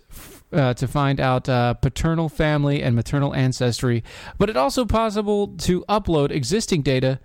[0.53, 4.03] uh, to find out uh, paternal family and maternal ancestry,
[4.37, 7.19] but it's also possible to upload existing data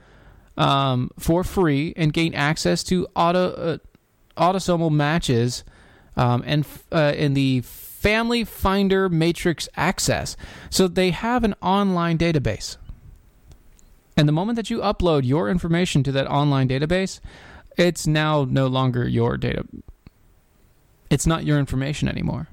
[0.59, 3.79] um, for free and gain access to auto, uh,
[4.37, 5.65] autosomal matches
[6.17, 10.37] um, and uh, in the Family Finder Matrix Access.
[10.69, 12.77] So they have an online database.
[14.17, 17.21] And the moment that you upload your information to that online database,
[17.77, 19.65] it's now no longer your data.
[21.09, 22.49] It's not your information anymore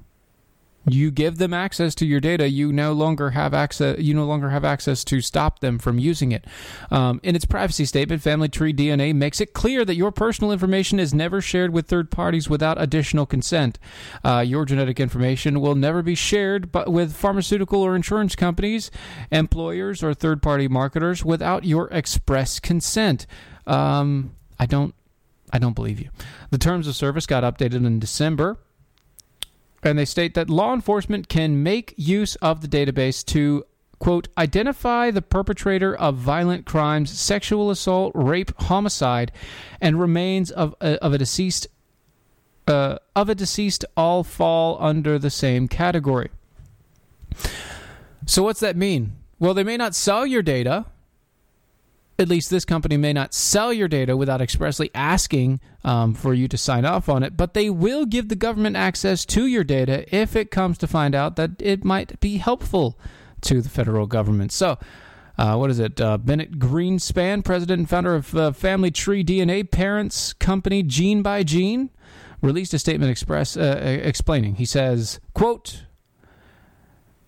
[0.88, 4.50] you give them access to your data you no longer have access you no longer
[4.50, 6.44] have access to stop them from using it.
[6.90, 11.00] Um, in its privacy statement family tree dna makes it clear that your personal information
[11.00, 13.78] is never shared with third parties without additional consent.
[14.24, 18.90] Uh, your genetic information will never be shared but with pharmaceutical or insurance companies
[19.30, 23.26] employers or third party marketers without your express consent.
[23.66, 24.94] Um, i don't
[25.52, 26.10] I don't believe you.
[26.50, 28.58] The terms of service got updated in December
[29.86, 33.64] and they state that law enforcement can make use of the database to
[33.98, 39.32] quote identify the perpetrator of violent crimes sexual assault rape homicide
[39.80, 41.66] and remains of a, of a deceased
[42.66, 46.30] uh, of a deceased all fall under the same category.
[48.26, 49.12] So, what's that mean?
[49.38, 50.86] Well, they may not sell your data.
[52.18, 56.48] At least this company may not sell your data without expressly asking um, for you
[56.48, 60.06] to sign off on it, but they will give the government access to your data
[60.14, 62.98] if it comes to find out that it might be helpful
[63.42, 64.50] to the federal government.
[64.50, 64.78] So,
[65.36, 66.00] uh, what is it?
[66.00, 71.42] Uh, Bennett Greenspan, president and founder of uh, Family Tree DNA parents company Gene by
[71.42, 71.90] Gene,
[72.40, 74.54] released a statement express uh, explaining.
[74.54, 75.82] He says, "quote."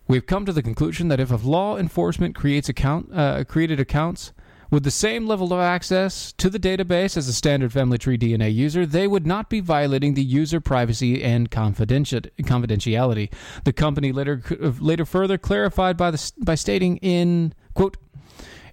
[0.07, 4.32] We've come to the conclusion that if a law enforcement creates account uh, created accounts
[4.71, 8.53] with the same level of access to the database as a standard family tree DNA
[8.53, 13.33] user, they would not be violating the user privacy and confidentiality.
[13.64, 14.43] The company later
[14.81, 17.97] later further clarified by the by stating in quote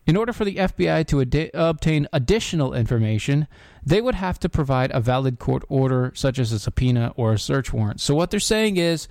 [0.08, 3.48] in order for the FBI to ad- obtain additional information,
[3.84, 7.39] they would have to provide a valid court order, such as a subpoena or a
[7.39, 8.00] search warrant.
[8.02, 9.08] So, what they're saying is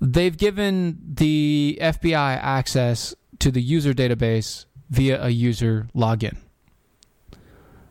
[0.00, 6.36] they've given the FBI access to the user database via a user login.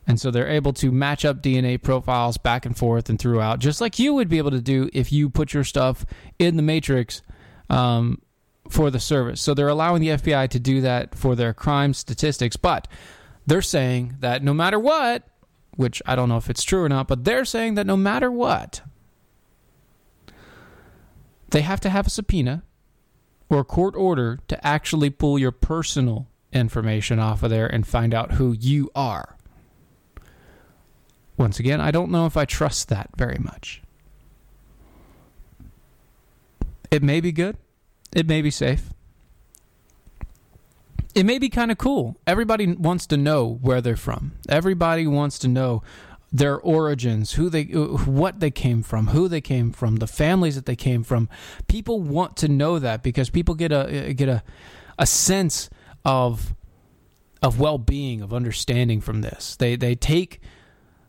[0.06, 3.82] And so they're able to match up DNA profiles back and forth and throughout, just
[3.82, 6.06] like you would be able to do if you put your stuff
[6.38, 7.24] in the matrix
[7.70, 8.22] um,
[8.70, 9.42] for the service.
[9.42, 12.88] So they're allowing the FBI to do that for their crime statistics, but
[13.48, 15.24] they're saying that no matter what,
[15.76, 18.32] which I don't know if it's true or not, but they're saying that no matter
[18.32, 18.82] what,
[21.50, 22.64] they have to have a subpoena
[23.50, 28.14] or a court order to actually pull your personal information off of there and find
[28.14, 29.38] out who you are.
[31.38, 33.82] Once again, I don't know if I trust that very much.
[36.92, 37.58] It may be good,
[38.14, 38.90] it may be safe.
[41.14, 42.16] It may be kind of cool.
[42.26, 44.34] Everybody wants to know where they're from.
[44.48, 45.84] Everybody wants to know
[46.32, 50.56] their origins, who they uh, what they came from, who they came from, the families
[50.56, 51.28] that they came from.
[51.68, 54.44] People want to know that because people get a uh, get a
[54.98, 55.70] a sense
[56.06, 56.56] of
[57.42, 59.56] of well-being, of understanding from this.
[59.56, 60.40] They they take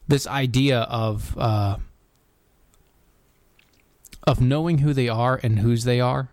[0.08, 1.76] this idea of uh,
[4.24, 6.30] of knowing who they are and whose they are,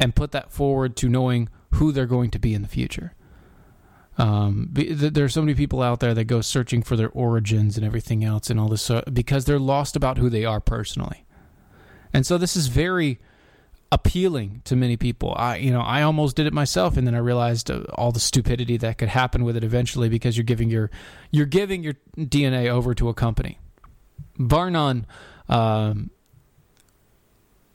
[0.00, 3.12] and put that forward to knowing who they're going to be in the future.
[4.18, 8.24] Um, there's so many people out there that go searching for their origins and everything
[8.24, 11.26] else and all this because they're lost about who they are personally.
[12.14, 13.18] And so this is very
[13.92, 15.34] appealing to many people.
[15.36, 18.20] I, you know, I almost did it myself, and then I realized uh, all the
[18.20, 20.90] stupidity that could happen with it eventually because you're giving your
[21.30, 23.58] you're giving your DNA over to a company.
[24.38, 25.06] Bar none,
[25.48, 26.10] um,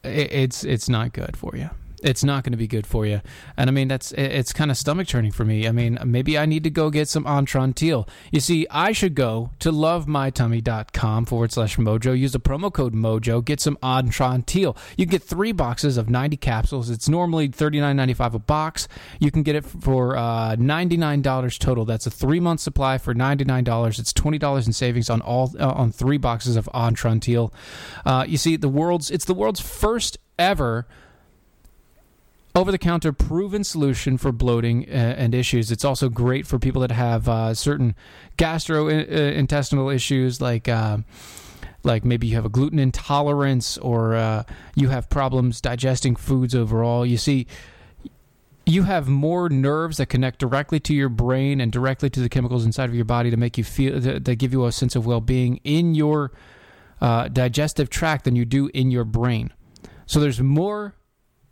[0.04, 1.70] it, it's it's not good for you
[2.04, 3.22] it's not going to be good for you.
[3.58, 5.68] And I mean, that's it's kind of stomach churning for me.
[5.68, 8.08] I mean, maybe I need to go get some Atrantil.
[8.32, 13.44] You see, I should go to lovemytummy.com forward slash mojo, use the promo code mojo,
[13.44, 14.78] get some Atrantil.
[14.98, 16.90] You get three boxes of 90 capsules.
[16.90, 18.88] It's normally $39.95 a box.
[19.20, 21.86] You can get it for uh, $99 total.
[21.86, 24.00] That's a three month supply for $99.
[24.00, 27.52] It's $20 in savings on all uh, on three boxes of Atrantil.
[28.06, 30.88] Uh, you see, the world's it's the world's first ever
[32.54, 35.72] over the counter proven solution for bloating uh, and issues.
[35.72, 37.96] It's also great for people that have uh, certain
[38.38, 40.68] gastrointestinal issues like.
[40.68, 41.00] Uh,
[41.84, 44.44] like maybe you have a gluten intolerance or uh,
[44.76, 47.04] you have problems digesting foods overall.
[47.04, 47.48] You see,
[48.68, 52.66] you have more nerves that connect directly to your brain and directly to the chemicals
[52.66, 55.60] inside of your body to make you feel that give you a sense of well-being
[55.64, 56.32] in your
[57.02, 59.52] uh, digestive tract than you do in your brain.
[60.06, 60.94] So there's more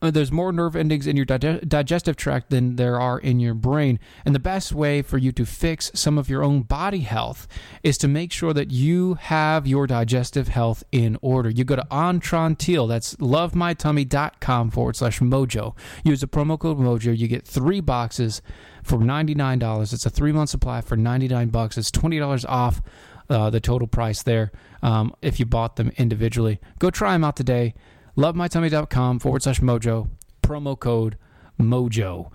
[0.01, 3.53] uh, there's more nerve endings in your dig- digestive tract than there are in your
[3.53, 3.99] brain.
[4.25, 7.47] And the best way for you to fix some of your own body health
[7.83, 11.49] is to make sure that you have your digestive health in order.
[11.49, 15.75] You go to Atrantil, that's lovemytummy.com forward slash mojo.
[16.03, 17.17] Use the promo code mojo.
[17.17, 18.41] You get three boxes
[18.83, 19.93] for $99.
[19.93, 21.77] It's a three month supply for 99 bucks.
[21.77, 22.81] It's $20 off
[23.29, 26.59] uh, the total price there um, if you bought them individually.
[26.79, 27.75] Go try them out today
[28.19, 30.09] lovemytummy.com forward slash mojo,
[30.41, 31.17] promo code
[31.59, 32.29] mojo.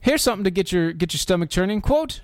[0.00, 1.80] Here's something to get your get your stomach churning.
[1.80, 2.22] Quote,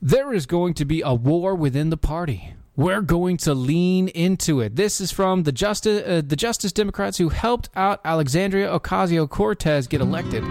[0.00, 2.54] there is going to be a war within the party.
[2.76, 4.76] We're going to lean into it.
[4.76, 9.86] This is from the Justice, uh, the Justice Democrats who helped out Alexandria Ocasio Cortez
[9.86, 10.44] get elected.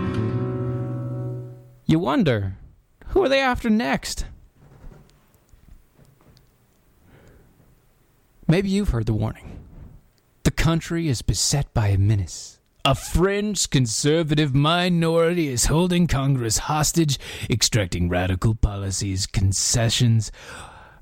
[1.85, 2.55] You wonder,
[3.07, 4.25] who are they after next?
[8.47, 9.52] Maybe you've heard the warning.
[10.43, 12.59] The country is beset by a menace.
[12.83, 17.17] A French conservative minority is holding Congress hostage,
[17.49, 20.33] extracting radical policies, concessions,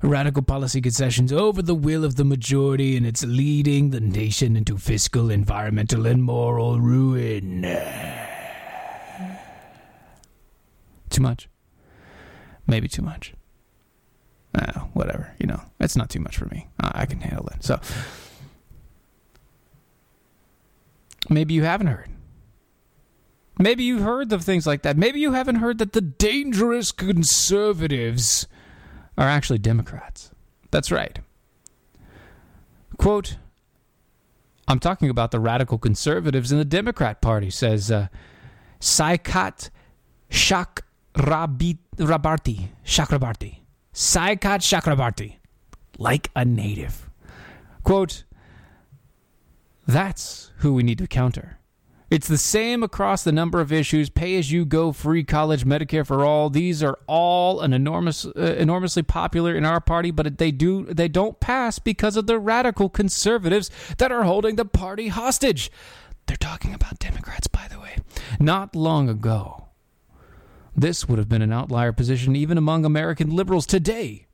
[0.00, 4.78] radical policy concessions over the will of the majority, and it's leading the nation into
[4.78, 7.62] fiscal, environmental, and moral ruin.
[11.10, 11.48] Too much?
[12.68, 13.34] Maybe too much.
[14.54, 16.68] Uh, whatever, you know, it's not too much for me.
[16.78, 17.64] I can handle it.
[17.64, 17.80] So,
[21.28, 22.08] maybe you haven't heard.
[23.58, 24.96] Maybe you've heard of things like that.
[24.96, 28.46] Maybe you haven't heard that the dangerous conservatives
[29.16, 30.30] are actually Democrats.
[30.70, 31.18] That's right.
[32.96, 33.36] Quote,
[34.68, 38.08] I'm talking about the radical conservatives in the Democrat Party, says uh,
[38.80, 39.70] Saikat
[40.30, 41.78] Chakrabarti.
[41.98, 43.58] Chakrabarti.
[43.92, 45.36] Saikat Chakrabarti.
[45.98, 47.10] Like a native.
[47.84, 48.24] Quote,
[49.86, 51.58] that's who we need to counter.
[52.12, 56.06] It's the same across the number of issues pay as you go, free college, Medicare
[56.06, 56.50] for all.
[56.50, 61.08] These are all an enormous, uh, enormously popular in our party, but they, do, they
[61.08, 65.72] don't pass because of the radical conservatives that are holding the party hostage.
[66.26, 67.96] They're talking about Democrats, by the way.
[68.38, 69.68] Not long ago,
[70.76, 73.64] this would have been an outlier position even among American liberals.
[73.64, 74.26] Today,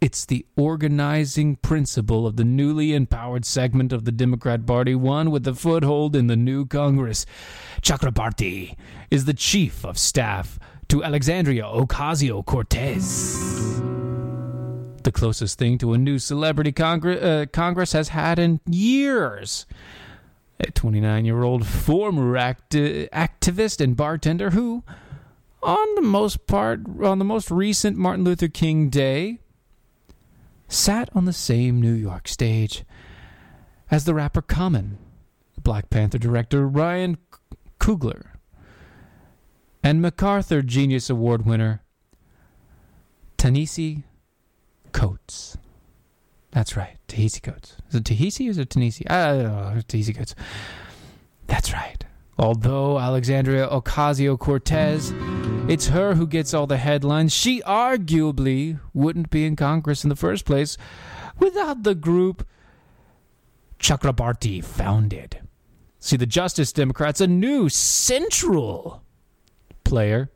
[0.00, 5.46] it's the organizing principle of the newly empowered segment of the Democrat Party, one with
[5.46, 7.26] a foothold in the new Congress.
[7.82, 8.76] Chakrabarti
[9.10, 13.80] is the chief of staff to Alexandria Ocasio Cortez.
[15.02, 19.66] The closest thing to a new celebrity uh, Congress has had in years.
[20.60, 24.82] A 29 year old former acti- activist and bartender who,
[25.62, 29.40] on the most part, on the most recent Martin Luther King Day,
[30.70, 32.84] sat on the same New York stage
[33.90, 34.96] as the rapper Common,
[35.62, 37.18] Black Panther director Ryan
[37.80, 38.26] Coogler,
[39.82, 41.82] and MacArthur Genius Award winner
[43.36, 44.04] Ta-Nehisi
[44.92, 45.58] Coates.
[46.52, 47.76] That's right, Ta-Nehisi Coates.
[47.88, 49.10] Is it Tahisi or is it Ta-Nehisi?
[49.10, 50.34] I don't know, Ta-Nehisi Coates.
[51.46, 52.04] That's right.
[52.38, 55.12] Although Alexandria Ocasio Cortez,
[55.70, 60.16] it's her who gets all the headlines, she arguably wouldn't be in Congress in the
[60.16, 60.76] first place
[61.38, 62.44] without the group
[63.78, 65.40] Chakrabarti founded.
[66.00, 69.04] See, the Justice Democrats, a new central
[69.84, 70.32] player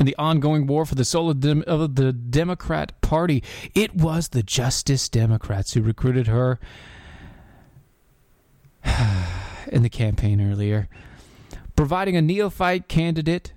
[0.00, 3.44] in the ongoing war for the soul of, dem- of the Democrat Party.
[3.74, 6.58] It was the Justice Democrats who recruited her
[9.66, 10.88] in the campaign earlier,
[11.74, 13.52] providing a neophyte candidate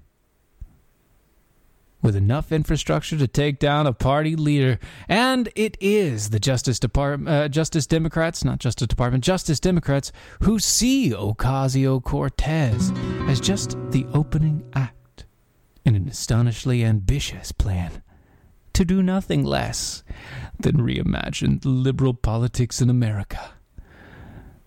[2.02, 4.80] with enough infrastructure to take down a party leader.
[5.08, 10.60] And it is the Justice Department, uh, Justice Democrats, not Justice Department, Justice Democrats, who
[10.60, 12.91] see Ocasio Cortez
[13.28, 15.26] as just the opening act
[15.86, 18.02] in an astonishingly ambitious plan
[18.74, 20.04] to do nothing less
[20.60, 23.52] than reimagine liberal politics in America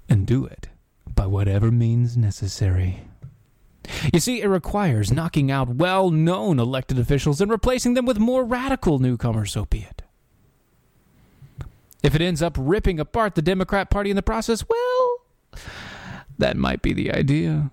[0.09, 0.69] and do it
[1.07, 3.05] by whatever means necessary.
[4.13, 8.45] You see, it requires knocking out well known elected officials and replacing them with more
[8.45, 10.03] radical newcomers, so be it.
[12.03, 15.63] If it ends up ripping apart the Democrat Party in the process, well,
[16.39, 17.71] that might be the idea.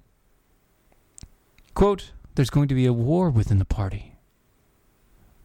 [1.73, 4.15] Quote, there's going to be a war within the party.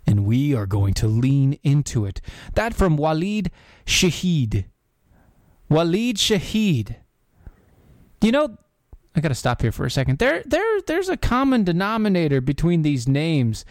[0.07, 2.21] And we are going to lean into it.
[2.55, 3.49] That from Waleed
[3.87, 4.67] Shahid.
[5.71, 6.97] Waleed Shahid.
[8.21, 8.59] You know,
[9.17, 10.19] I got to stop here for a second.
[10.19, 13.65] There, there, there's a common denominator between these names,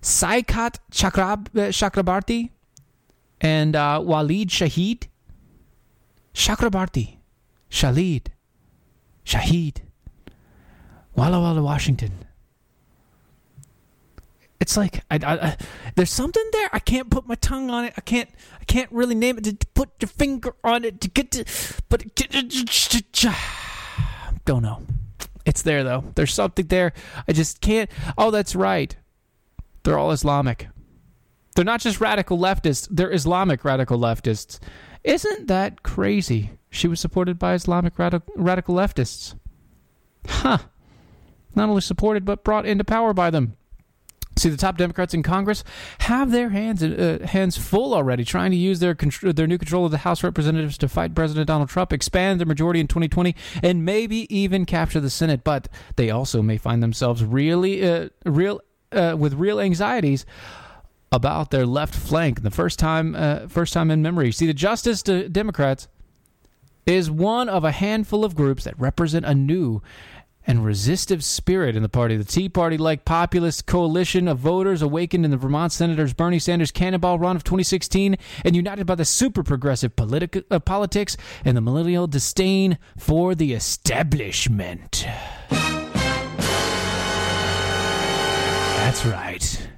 [0.00, 2.50] Saikat Chakrab, uh, Chakrabarti
[3.40, 5.08] and uh, Waleed Shahid.
[6.34, 7.18] Chakrabarti,
[7.68, 8.30] Shalid,
[9.24, 9.78] Shahid,
[11.16, 12.12] Walla Walla, Washington.
[14.60, 15.56] It's like I, I, I,
[15.96, 16.68] there's something there.
[16.72, 17.94] I can't put my tongue on it.
[17.96, 18.28] I can't.
[18.60, 19.44] I can't really name it.
[19.44, 21.44] To, put your finger on it to get to.
[21.88, 22.04] But
[24.44, 24.82] don't know.
[25.44, 26.04] It's there though.
[26.14, 26.92] There's something there.
[27.26, 27.90] I just can't.
[28.18, 28.96] Oh, that's right.
[29.82, 30.68] They're all Islamic.
[31.54, 32.88] They're not just radical leftists.
[32.90, 34.58] They're Islamic radical leftists.
[35.02, 36.50] Isn't that crazy?
[36.70, 39.34] She was supported by Islamic radical radical leftists.
[40.26, 40.58] Huh.
[41.54, 43.56] Not only supported, but brought into power by them.
[44.36, 45.64] See, the top Democrats in Congress
[46.00, 49.84] have their hands uh, hands full already, trying to use their contr- their new control
[49.84, 53.84] of the House representatives to fight President Donald Trump, expand their majority in 2020, and
[53.84, 55.44] maybe even capture the Senate.
[55.44, 58.62] But they also may find themselves really uh, real
[58.92, 60.24] uh, with real anxieties
[61.12, 62.42] about their left flank.
[62.42, 64.32] The first time uh, first time in memory.
[64.32, 65.88] See, the Justice Democrats
[66.86, 69.82] is one of a handful of groups that represent a new
[70.46, 72.16] and resistive spirit in the party.
[72.16, 76.70] The Tea Party like populist coalition of voters awakened in the Vermont Senator's Bernie Sanders
[76.70, 81.60] cannonball run of 2016 and united by the super progressive politi- uh, politics and the
[81.60, 85.06] millennial disdain for the establishment.
[88.90, 89.68] That's right.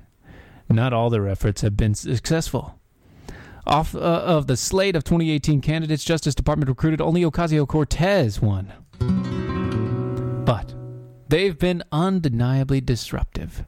[0.71, 2.79] Not all their efforts have been successful.
[3.67, 8.73] Off uh, of the slate of 2018 candidates, Justice Department recruited only Ocasio Cortez won.
[10.53, 10.75] But
[11.29, 13.65] they've been undeniably disruptive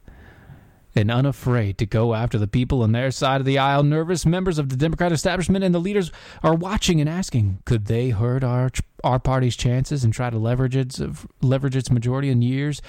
[0.94, 3.82] and unafraid to go after the people on their side of the aisle.
[3.82, 6.12] Nervous members of the Democrat establishment and the leaders
[6.42, 8.68] are watching and asking, could they hurt our
[9.02, 11.00] our party's chances and try to leverage its
[11.40, 12.82] leverage its majority in years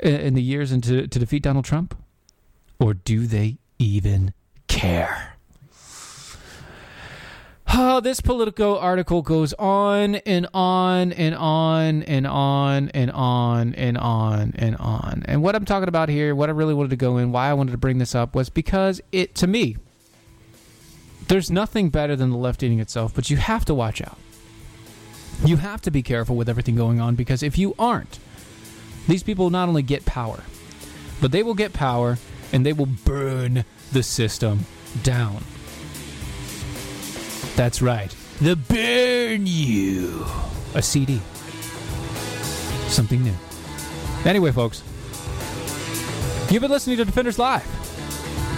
[0.00, 1.94] in the years into to defeat Donald Trump?
[2.80, 4.32] Or do they even
[4.66, 5.37] care?
[7.70, 13.98] Oh, this Politico article goes on and on and on and on and on and
[13.98, 15.22] on and on.
[15.26, 17.54] And what I'm talking about here, what I really wanted to go in, why I
[17.54, 19.76] wanted to bring this up was because it, to me,
[21.28, 24.18] there's nothing better than the left eating itself, but you have to watch out.
[25.44, 28.18] You have to be careful with everything going on because if you aren't,
[29.06, 30.42] these people not only get power,
[31.20, 32.16] but they will get power
[32.50, 34.64] and they will burn the system
[35.02, 35.44] down.
[37.58, 38.14] That's right.
[38.40, 40.24] The Burn You.
[40.76, 41.20] A CD.
[42.86, 43.34] Something new.
[44.24, 44.84] Anyway, folks,
[46.52, 47.66] you've been listening to Defenders Live.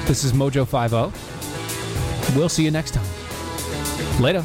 [0.07, 2.37] This is Mojo 50.
[2.39, 4.23] We'll see you next time.
[4.23, 4.45] Later.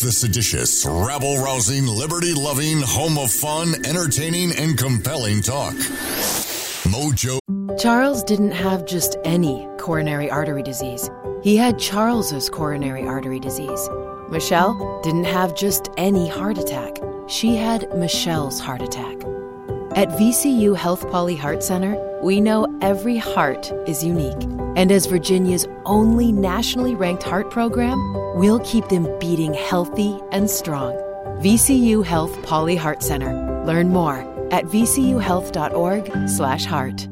[0.00, 5.74] The seditious, rabble rousing, liberty loving, home of fun, entertaining, and compelling talk.
[6.88, 7.38] Mojo.
[7.78, 11.10] Charles didn't have just any coronary artery disease,
[11.42, 13.90] he had Charles's coronary artery disease.
[14.30, 16.96] Michelle didn't have just any heart attack,
[17.28, 19.16] she had Michelle's heart attack.
[19.96, 24.59] At VCU Health Pauley Heart Center, we know every heart is unique.
[24.76, 27.98] And as Virginia's only nationally ranked heart program,
[28.36, 30.92] we'll keep them beating healthy and strong.
[31.40, 33.32] VCU Health Pauley Heart Center.
[33.64, 34.18] Learn more
[34.50, 37.08] at vcuhealth.org/heart.